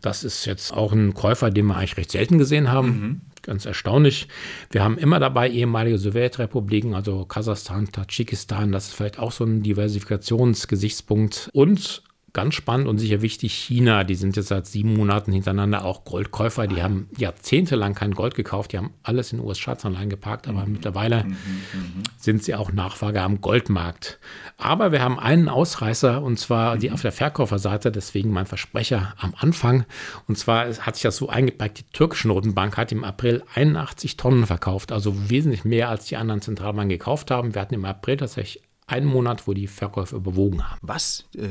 [0.00, 2.88] Das ist jetzt auch ein Käufer, den wir eigentlich recht selten gesehen haben.
[2.88, 3.20] Mhm.
[3.46, 4.26] Ganz erstaunlich.
[4.72, 8.72] Wir haben immer dabei ehemalige Sowjetrepubliken, also Kasachstan, Tadschikistan.
[8.72, 11.48] Das ist vielleicht auch so ein Diversifikationsgesichtspunkt.
[11.52, 12.02] Und
[12.36, 16.66] ganz spannend und sicher wichtig, China, die sind jetzt seit sieben Monaten hintereinander auch Goldkäufer.
[16.66, 20.72] Die haben jahrzehntelang kein Gold gekauft, die haben alles in US-Staatsanleihen geparkt, aber mhm.
[20.72, 21.30] mittlerweile mhm.
[21.30, 22.02] mhm.
[22.18, 24.18] sind sie auch Nachfrage am Goldmarkt.
[24.58, 26.94] Aber wir haben einen Ausreißer und zwar die mhm.
[26.94, 29.86] auf der Verkäuferseite, deswegen mein Versprecher am Anfang.
[30.28, 34.44] Und zwar hat sich das so eingepackt, die türkische Notenbank hat im April 81 Tonnen
[34.44, 37.54] verkauft, also wesentlich mehr als die anderen Zentralbanken gekauft haben.
[37.54, 40.78] Wir hatten im April tatsächlich einen Monat, wo die Verkäufe überwogen haben.
[40.80, 41.24] Was?
[41.34, 41.48] Äh, äh,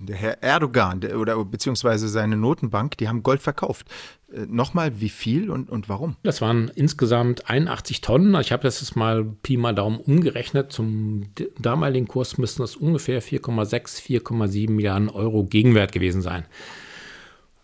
[0.00, 3.88] der Herr Erdogan der, oder beziehungsweise seine Notenbank, die haben Gold verkauft.
[4.32, 6.16] Äh, Nochmal, wie viel und, und warum?
[6.22, 8.34] Das waren insgesamt 81 Tonnen.
[8.40, 10.72] Ich habe das jetzt mal Pi mal Daumen umgerechnet.
[10.72, 11.26] Zum
[11.58, 16.46] damaligen Kurs müssten das ungefähr 4,6, 4,7 Milliarden Euro Gegenwert gewesen sein.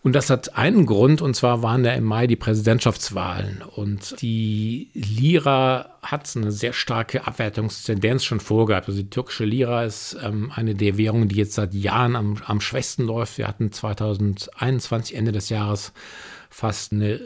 [0.08, 3.60] Und das hat einen Grund, und zwar waren da im Mai die Präsidentschaftswahlen.
[3.60, 8.88] Und die Lira hat eine sehr starke Abwertungstendenz schon vorgehabt.
[8.88, 12.62] Also die türkische Lira ist ähm, eine der Währungen, die jetzt seit Jahren am, am
[12.62, 13.36] schwächsten läuft.
[13.36, 15.92] Wir hatten 2021, Ende des Jahres,
[16.48, 17.20] fast eine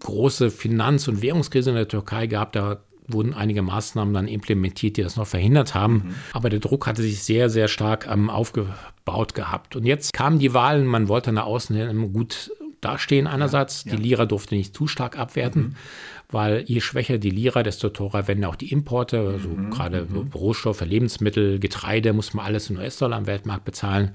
[0.00, 2.56] große Finanz- und Währungskrise in der Türkei gehabt.
[2.56, 5.94] Da wurden einige Maßnahmen dann implementiert, die das noch verhindert haben.
[5.94, 6.14] Mhm.
[6.32, 9.76] Aber der Druck hatte sich sehr, sehr stark ähm, aufgebaut gehabt.
[9.76, 13.84] Und jetzt kamen die Wahlen, man wollte nach außen hin gut dastehen einerseits.
[13.84, 13.96] Ja, ja.
[13.96, 15.74] Die Lira durfte nicht zu stark abwerten, mhm.
[16.30, 19.20] weil je schwächer die Lira, desto teurer werden auch die Importe.
[19.20, 19.70] Also mhm.
[19.70, 20.30] gerade mhm.
[20.34, 24.12] Rohstoffe, Lebensmittel, Getreide muss man alles in US-Dollar am Weltmarkt bezahlen.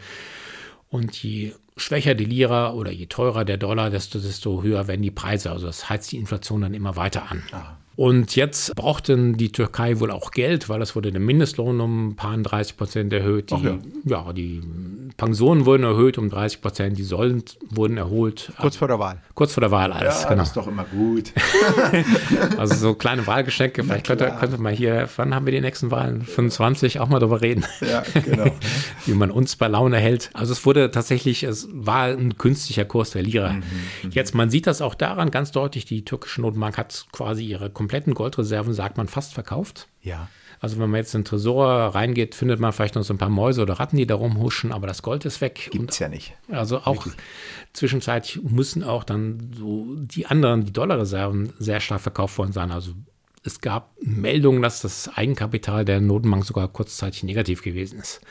[0.90, 5.12] Und je schwächer die Lira oder je teurer der Dollar, desto, desto höher werden die
[5.12, 5.52] Preise.
[5.52, 7.44] Also das heizt die Inflation dann immer weiter an.
[7.52, 7.78] Aha.
[7.96, 12.16] Und jetzt brauchten die Türkei wohl auch Geld, weil es wurde der Mindestlohn um ein
[12.16, 13.52] paar 30 Prozent erhöht.
[13.52, 13.78] Die, ja.
[14.06, 14.34] ja.
[14.34, 14.62] die
[15.18, 18.52] Pensionen wurden erhöht um 30 Prozent, die Säulen wurden erholt.
[18.60, 19.22] Kurz vor der Wahl.
[19.36, 20.42] Kurz vor der Wahl alles, ja, genau.
[20.42, 21.34] Das ist doch immer gut.
[22.58, 23.84] also so kleine Wahlgeschenke.
[23.84, 26.24] Vielleicht könnte, könnte man hier, wann haben wir die nächsten Wahlen?
[26.24, 27.64] 25 auch mal darüber reden.
[27.82, 28.46] Ja, genau.
[29.06, 30.32] Wie man uns bei Laune hält.
[30.34, 33.54] Also es wurde tatsächlich, es war ein künstlicher Kurs der Lira.
[33.54, 33.64] Mhm,
[34.04, 34.12] mhm.
[34.12, 38.14] Jetzt, man sieht das auch daran ganz deutlich, die türkische Notenbank hat quasi ihre kompletten
[38.14, 39.88] Goldreserven, sagt man, fast verkauft.
[40.02, 40.30] Ja.
[40.62, 43.30] Also wenn man jetzt in den Tresor reingeht, findet man vielleicht noch so ein paar
[43.30, 45.68] Mäuse oder Ratten, die da rumhuschen, aber das Gold ist weg.
[45.72, 46.34] Gibt's ja nicht.
[46.50, 47.16] Also auch Wirklich.
[47.74, 52.72] zwischenzeitlich müssen auch dann so die anderen, die Dollarreserven sehr stark verkauft worden sein.
[52.72, 52.94] Also
[53.44, 58.22] es gab Meldungen, dass das Eigenkapital der Notenbank sogar kurzzeitig negativ gewesen ist.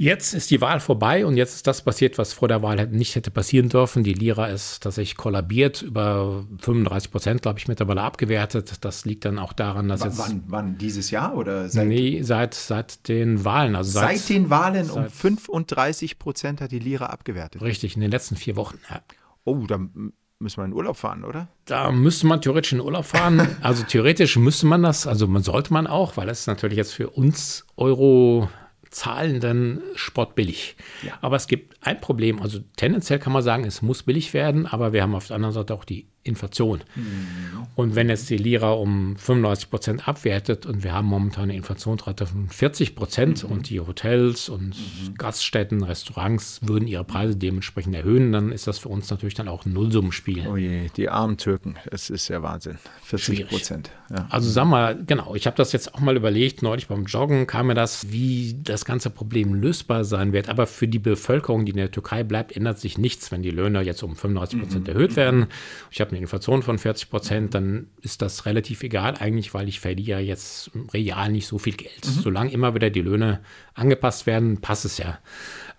[0.00, 3.16] Jetzt ist die Wahl vorbei und jetzt ist das passiert, was vor der Wahl nicht
[3.16, 4.02] hätte passieren dürfen.
[4.02, 8.82] Die Lira ist tatsächlich kollabiert, über 35 Prozent, glaube ich, mittlerweile abgewertet.
[8.82, 10.18] Das liegt dann auch daran, dass w jetzt.
[10.18, 11.86] Wann, wann dieses Jahr oder seit?
[11.86, 13.76] Nee, seit, seit den Wahlen.
[13.76, 17.60] Also seit, seit den Wahlen seit, um 35 Prozent hat die Lira abgewertet.
[17.60, 18.78] Richtig, in den letzten vier Wochen.
[18.88, 19.02] Ja.
[19.44, 21.48] Oh, dann müssen wir in Urlaub fahren, oder?
[21.66, 23.46] Da müsste man theoretisch in Urlaub fahren.
[23.60, 27.10] Also theoretisch müsste man das, also man sollte man auch, weil es natürlich jetzt für
[27.10, 28.48] uns Euro
[28.90, 30.76] zahlenden Sport billig.
[31.02, 31.18] Ja.
[31.20, 32.42] Aber es gibt ein Problem.
[32.42, 35.54] Also tendenziell kann man sagen, es muss billig werden, aber wir haben auf der anderen
[35.54, 36.80] Seite auch die Inflation.
[36.94, 37.66] Mhm.
[37.76, 42.26] Und wenn jetzt die Lira um 95 Prozent abwertet und wir haben momentan eine Inflationsrate
[42.26, 43.50] von 40 Prozent mhm.
[43.50, 45.14] und die Hotels und mhm.
[45.16, 49.64] Gaststätten, Restaurants würden ihre Preise dementsprechend erhöhen, dann ist das für uns natürlich dann auch
[49.64, 50.46] ein Nullsummenspiel.
[50.46, 52.78] Oh je, die armen Türken, es ist ja Wahnsinn.
[53.04, 53.90] 40 Prozent.
[54.10, 54.26] Ja.
[54.28, 57.68] Also sagen wir, genau, ich habe das jetzt auch mal überlegt, neulich beim Joggen kam
[57.68, 60.48] mir das, wie das ganze Problem lösbar sein wird.
[60.50, 63.80] Aber für die Bevölkerung, die in der Türkei bleibt, ändert sich nichts, wenn die Löhne
[63.82, 64.94] jetzt um 95 Prozent mhm.
[64.94, 65.46] erhöht werden.
[65.90, 69.68] Ich habe habe eine Inflation von 40 Prozent, dann ist das relativ egal eigentlich, weil
[69.68, 72.04] ich verliere jetzt real nicht so viel Geld.
[72.04, 72.20] Mhm.
[72.20, 73.40] Solange immer wieder die Löhne
[73.74, 75.18] angepasst werden, passt es ja.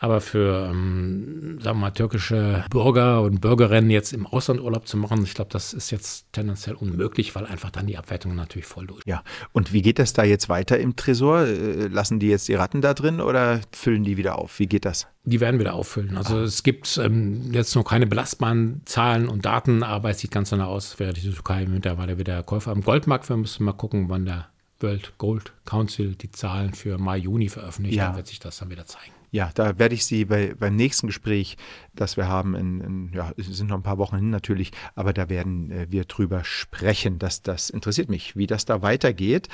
[0.01, 4.97] Aber für, ähm, sagen wir mal, türkische Bürger und Bürgerinnen jetzt im Ausland Urlaub zu
[4.97, 8.87] machen, ich glaube, das ist jetzt tendenziell unmöglich, weil einfach dann die Abwertung natürlich voll
[8.87, 9.03] durch.
[9.05, 11.41] Ja, und wie geht das da jetzt weiter im Tresor?
[11.41, 14.57] Äh, lassen die jetzt die Ratten da drin oder füllen die wieder auf?
[14.57, 15.05] Wie geht das?
[15.23, 16.17] Die werden wieder auffüllen.
[16.17, 16.41] Also ah.
[16.41, 20.69] es gibt ähm, jetzt noch keine belastbaren Zahlen und Daten, aber es sieht ganz danach
[20.69, 23.29] aus, wäre die Türkei mittlerweile wieder Käufer am Goldmarkt.
[23.29, 24.47] Wir müssen mal gucken, wann der
[24.79, 27.97] World Gold Council die Zahlen für Mai, Juni veröffentlicht.
[27.97, 28.07] Ja.
[28.07, 29.13] Dann wird sich das dann wieder zeigen.
[29.33, 31.55] Ja, da werde ich Sie bei, beim nächsten Gespräch,
[31.95, 35.13] das wir haben, in, in, ja, es sind noch ein paar Wochen hin natürlich, aber
[35.13, 37.17] da werden äh, wir drüber sprechen.
[37.17, 39.47] Das, das interessiert mich, wie das da weitergeht.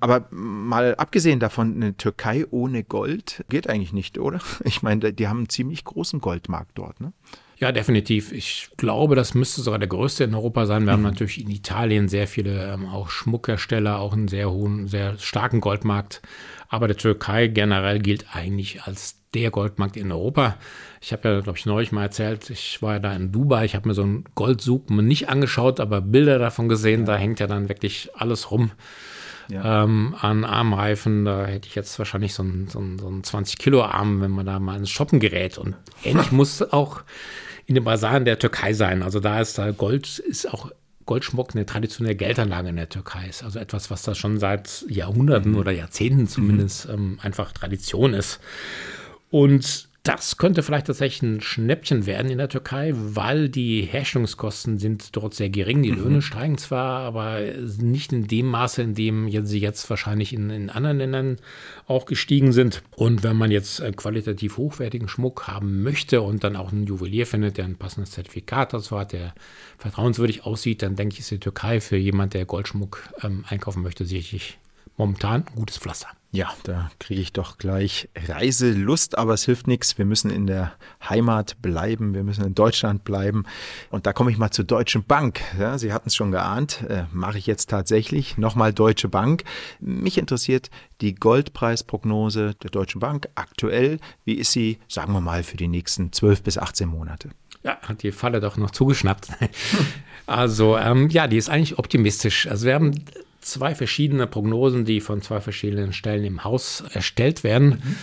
[0.00, 4.40] Aber mal abgesehen davon, eine Türkei ohne Gold geht eigentlich nicht, oder?
[4.64, 7.12] Ich meine, die haben einen ziemlich großen Goldmarkt dort, ne?
[7.58, 8.32] Ja, definitiv.
[8.32, 10.84] Ich glaube, das müsste sogar der größte in Europa sein.
[10.84, 10.92] Wir mhm.
[10.92, 15.60] haben natürlich in Italien sehr viele ähm, auch Schmuckhersteller, auch einen sehr hohen, sehr starken
[15.60, 16.22] Goldmarkt.
[16.68, 20.56] Aber der Türkei generell gilt eigentlich als der Goldmarkt in Europa.
[21.00, 23.74] Ich habe ja, glaube ich, neulich mal erzählt, ich war ja da in Dubai, ich
[23.74, 27.68] habe mir so einen Goldzug nicht angeschaut, aber Bilder davon gesehen, da hängt ja dann
[27.68, 28.72] wirklich alles rum.
[29.48, 29.84] Ja.
[29.84, 34.20] Ähm, an Armreifen, da hätte ich jetzt wahrscheinlich so einen, so einen, so einen 20-Kilo-Arm,
[34.20, 35.58] wenn man da mal ins Shoppen gerät.
[35.58, 37.02] Und ähnlich muss auch
[37.66, 39.02] in den Basaren der Türkei sein.
[39.02, 40.70] Also da ist da Gold, ist auch
[41.06, 43.42] Goldschmuck eine traditionelle Geldanlage in der Türkei ist.
[43.42, 46.94] Also etwas, was da schon seit Jahrhunderten oder Jahrzehnten zumindest mhm.
[46.94, 48.38] ähm, einfach Tradition ist.
[49.30, 55.14] Und das könnte vielleicht tatsächlich ein Schnäppchen werden in der Türkei, weil die Herstellungskosten sind
[55.14, 55.82] dort sehr gering.
[55.82, 55.98] Die mhm.
[55.98, 57.40] Löhne steigen zwar, aber
[57.78, 61.36] nicht in dem Maße, in dem sie jetzt wahrscheinlich in, in anderen Ländern
[61.86, 62.82] auch gestiegen sind.
[62.96, 67.26] Und wenn man jetzt äh, qualitativ hochwertigen Schmuck haben möchte und dann auch einen Juwelier
[67.26, 69.34] findet, der ein passendes Zertifikat dazu hat, der
[69.76, 74.06] vertrauenswürdig aussieht, dann denke ich, ist die Türkei für jemand, der Goldschmuck ähm, einkaufen möchte,
[74.06, 74.58] sicherlich
[74.96, 76.08] momentan ein gutes Pflaster.
[76.32, 79.98] Ja, da kriege ich doch gleich Reiselust, aber es hilft nichts.
[79.98, 80.72] Wir müssen in der
[81.08, 83.44] Heimat bleiben, wir müssen in Deutschland bleiben.
[83.90, 85.40] Und da komme ich mal zur Deutschen Bank.
[85.58, 88.38] Ja, Sie hatten es schon geahnt, äh, mache ich jetzt tatsächlich.
[88.38, 89.42] Nochmal Deutsche Bank.
[89.80, 93.98] Mich interessiert die Goldpreisprognose der Deutschen Bank aktuell.
[94.24, 97.30] Wie ist sie, sagen wir mal, für die nächsten 12 bis 18 Monate?
[97.64, 99.28] Ja, hat die Falle doch noch zugeschnappt.
[100.26, 102.46] Also ähm, ja, die ist eigentlich optimistisch.
[102.46, 103.04] Also wir haben
[103.40, 107.68] zwei verschiedene Prognosen, die von zwei verschiedenen Stellen im Haus erstellt werden.
[107.68, 107.96] Mhm.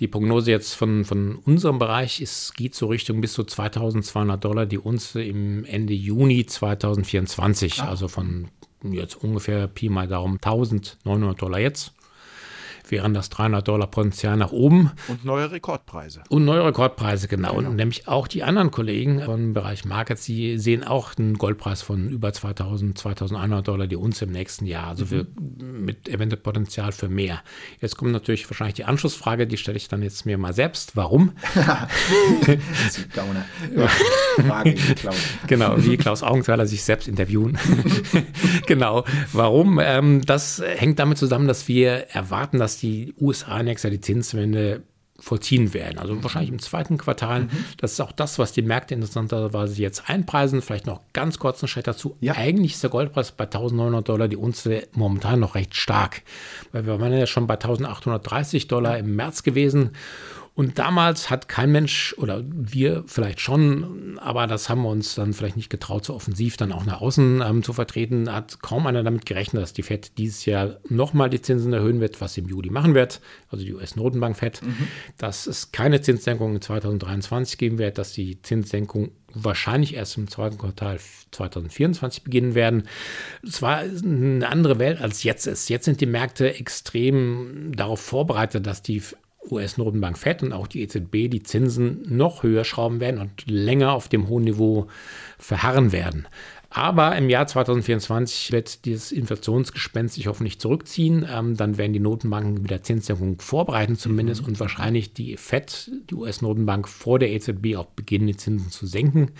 [0.00, 4.66] Die Prognose jetzt von, von unserem Bereich ist, geht so Richtung bis zu 2200 Dollar
[4.66, 7.80] die Unze im Ende Juni 2024.
[7.80, 7.88] Ah.
[7.88, 8.48] Also von
[8.82, 11.92] jetzt ungefähr Pi mal Daumen 1900 Dollar jetzt
[12.92, 14.92] wären das 300 Dollar Potenzial nach oben.
[15.08, 16.22] Und neue Rekordpreise.
[16.28, 17.56] Und neue Rekordpreise, genau.
[17.56, 17.70] genau.
[17.70, 22.08] Und nämlich auch die anderen Kollegen vom Bereich Markets, die sehen auch einen Goldpreis von
[22.08, 24.88] über 2000, 2100 Dollar die Uns im nächsten Jahr.
[24.88, 25.08] Also mhm.
[25.08, 25.26] für,
[25.58, 27.42] mit eventuell Potenzial für mehr.
[27.80, 30.94] Jetzt kommt natürlich wahrscheinlich die Anschlussfrage, die stelle ich dann jetzt mir mal selbst.
[30.94, 31.32] Warum?
[34.46, 34.74] Frage,
[35.46, 37.58] genau, wie Klaus Augenthaler sich selbst interviewen.
[38.66, 39.04] genau.
[39.32, 39.80] Warum?
[39.82, 44.82] Ähm, das hängt damit zusammen, dass wir erwarten, dass die USA nächstes Jahr die Zinswende
[45.22, 45.98] vollziehen werden.
[45.98, 47.42] Also wahrscheinlich im zweiten Quartal.
[47.42, 47.50] Mhm.
[47.76, 50.62] Das ist auch das, was die Märkte interessanterweise jetzt einpreisen.
[50.62, 52.16] Vielleicht noch ganz kurz ein Schritt dazu.
[52.20, 52.34] Ja.
[52.34, 56.22] Eigentlich ist der Goldpreis bei 1900 Dollar die Unze momentan noch recht stark.
[56.72, 59.90] Weil wir waren ja schon bei 1830 Dollar im März gewesen.
[60.54, 65.32] Und damals hat kein Mensch oder wir vielleicht schon, aber das haben wir uns dann
[65.32, 69.02] vielleicht nicht getraut, so offensiv dann auch nach außen ähm, zu vertreten, hat kaum einer
[69.02, 72.48] damit gerechnet, dass die FED dieses Jahr nochmal die Zinsen erhöhen wird, was sie im
[72.48, 74.88] Juli machen wird, also die US-Notenbank FED, mhm.
[75.16, 80.58] dass es keine Zinssenkung in 2023 geben wird, dass die Zinssenkung wahrscheinlich erst im zweiten
[80.58, 80.98] Quartal
[81.30, 82.82] 2024 beginnen werden.
[83.42, 85.70] Es war eine andere Welt als jetzt ist.
[85.70, 89.02] Jetzt sind die Märkte extrem darauf vorbereitet, dass die
[89.50, 94.08] US-Notenbank Fed und auch die EZB die Zinsen noch höher schrauben werden und länger auf
[94.08, 94.86] dem hohen Niveau
[95.38, 96.26] verharren werden.
[96.74, 101.26] Aber im Jahr 2024 wird dieses Inflationsgespenst sich hoffentlich zurückziehen.
[101.30, 104.48] Ähm, dann werden die Notenbanken wieder Zinssenkungen vorbereiten zumindest mhm.
[104.48, 109.32] und wahrscheinlich die Fed, die US-Notenbank vor der EZB auch beginnen, die Zinsen zu senken.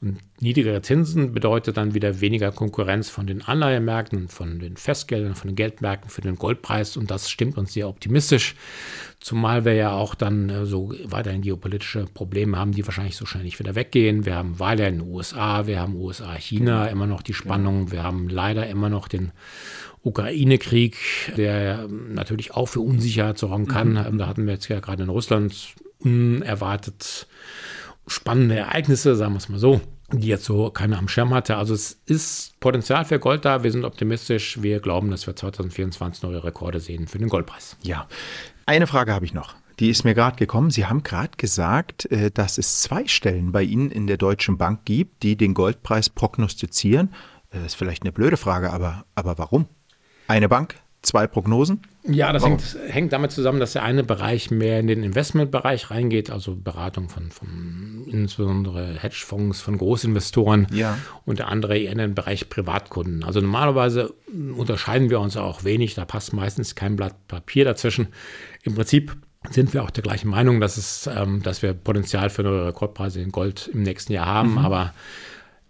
[0.00, 5.48] Und niedrigere Zinsen bedeutet dann wieder weniger Konkurrenz von den Anleihemärkten, von den Festgeldern, von
[5.48, 6.96] den Geldmärkten für den Goldpreis.
[6.96, 8.54] Und das stimmt uns sehr optimistisch.
[9.18, 13.42] Zumal wir ja auch dann äh, so weiterhin geopolitische Probleme haben, die wahrscheinlich so schnell
[13.42, 14.24] nicht wieder weggehen.
[14.24, 16.92] Wir haben Wahlen in den USA, wir haben USA-China genau.
[16.92, 17.86] immer noch die Spannung.
[17.86, 17.92] Genau.
[17.92, 19.32] Wir haben leider immer noch den
[20.02, 20.96] Ukraine-Krieg,
[21.36, 23.94] der natürlich auch für Unsicherheit sorgen kann.
[23.94, 24.18] Mhm.
[24.18, 27.26] Da hatten wir jetzt ja gerade in Russland unerwartet
[28.08, 29.80] spannende Ereignisse, sagen wir es mal so,
[30.12, 31.56] die jetzt so keiner am Schirm hatte.
[31.56, 33.62] Also es ist Potenzial für Gold da.
[33.62, 34.62] Wir sind optimistisch.
[34.62, 37.76] Wir glauben, dass wir 2024 neue Rekorde sehen für den Goldpreis.
[37.82, 38.08] Ja,
[38.66, 39.54] eine Frage habe ich noch.
[39.78, 40.70] Die ist mir gerade gekommen.
[40.70, 44.80] Sie haben gerade gesagt, äh, dass es zwei Stellen bei Ihnen in der Deutschen Bank
[44.84, 47.14] gibt, die den Goldpreis prognostizieren.
[47.50, 49.66] Das ist vielleicht eine blöde Frage, aber, aber warum?
[50.26, 50.74] Eine Bank,
[51.08, 51.80] zwei Prognosen?
[52.04, 56.30] Ja, das hängt, hängt, damit zusammen, dass der eine Bereich mehr in den Investmentbereich reingeht,
[56.30, 60.96] also Beratung von, von insbesondere Hedgefonds, von Großinvestoren ja.
[61.24, 63.24] und der andere eher in den Bereich Privatkunden.
[63.24, 64.14] Also normalerweise
[64.56, 68.08] unterscheiden wir uns auch wenig, da passt meistens kein Blatt Papier dazwischen.
[68.62, 69.16] Im Prinzip
[69.50, 73.20] sind wir auch der gleichen Meinung, dass, es, ähm, dass wir Potenzial für neue Rekordpreise
[73.20, 74.52] in Gold im nächsten Jahr haben.
[74.52, 74.58] Mhm.
[74.58, 74.94] Aber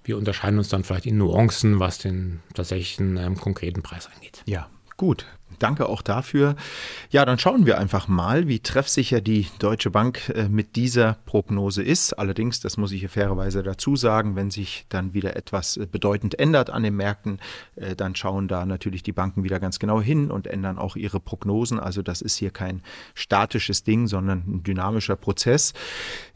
[0.04, 4.42] wir unterscheiden uns dann vielleicht in Nuancen, was den tatsächlichen ähm, konkreten Preis angeht.
[4.46, 5.26] Ja, gut.
[5.58, 6.54] Danke auch dafür.
[7.10, 11.82] Ja, dann schauen wir einfach mal, wie treffsicher die Deutsche Bank äh, mit dieser Prognose
[11.82, 12.12] ist.
[12.12, 16.38] Allerdings, das muss ich hier fairerweise dazu sagen, wenn sich dann wieder etwas äh, bedeutend
[16.38, 17.40] ändert an den Märkten,
[17.74, 21.18] äh, dann schauen da natürlich die Banken wieder ganz genau hin und ändern auch ihre
[21.18, 21.80] Prognosen.
[21.80, 22.82] Also das ist hier kein
[23.14, 25.72] statisches Ding, sondern ein dynamischer Prozess.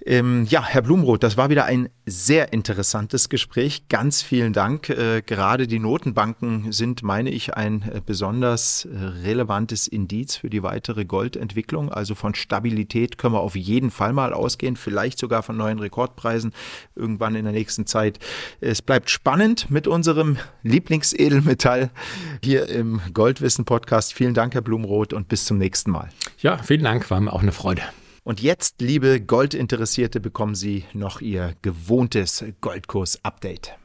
[0.04, 3.88] Ähm, ja, Herr Blumroth, das war wieder ein sehr interessantes Gespräch.
[3.88, 4.82] Ganz vielen Dank.
[5.26, 11.90] gerade die Notenbanken sind, meine ich, ein besonders relevantes Indiz für die weitere Goldentwicklung.
[11.90, 16.52] Also von Stabilität können wir auf jeden Fall mal ausgehen, vielleicht sogar von neuen Rekordpreisen
[16.94, 18.18] irgendwann in der nächsten Zeit.
[18.60, 21.90] Es bleibt spannend mit unserem Lieblingsedelmetall
[22.42, 24.14] hier im Goldwissen Podcast.
[24.14, 26.08] Vielen Dank, Herr Blumroth, und bis zum nächsten Mal.
[26.38, 27.82] Ja, vielen Dank, war mir auch eine Freude.
[28.24, 33.81] Und jetzt, liebe Goldinteressierte, bekommen Sie noch Ihr gewohntes Goldkurs-Update.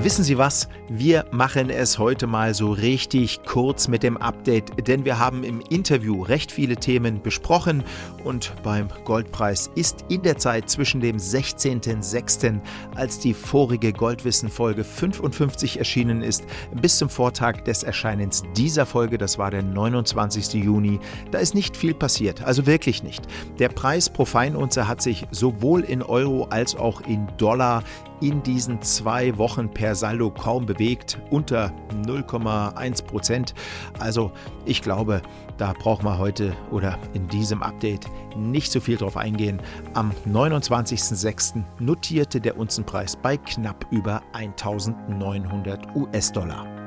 [0.00, 0.68] Wissen Sie was?
[0.88, 5.60] Wir machen es heute mal so richtig kurz mit dem Update, denn wir haben im
[5.70, 7.82] Interview recht viele Themen besprochen
[8.22, 12.60] und beim Goldpreis ist in der Zeit zwischen dem 16.06.,
[12.94, 16.44] als die vorige Goldwissen-Folge 55 erschienen ist,
[16.80, 20.54] bis zum Vortag des Erscheinens dieser Folge, das war der 29.
[20.62, 21.00] Juni,
[21.32, 23.26] da ist nicht viel passiert, also wirklich nicht.
[23.58, 27.82] Der Preis pro Feinunze hat sich sowohl in Euro als auch in Dollar
[28.20, 31.72] in diesen zwei Wochen per Saldo kaum bewegt, unter
[32.04, 33.54] 0,1 Prozent.
[33.98, 34.32] Also
[34.64, 35.22] ich glaube,
[35.56, 39.60] da brauchen wir heute oder in diesem Update nicht so viel drauf eingehen.
[39.94, 41.62] Am 29.06.
[41.78, 46.77] notierte der Unzenpreis bei knapp über 1900 US-Dollar.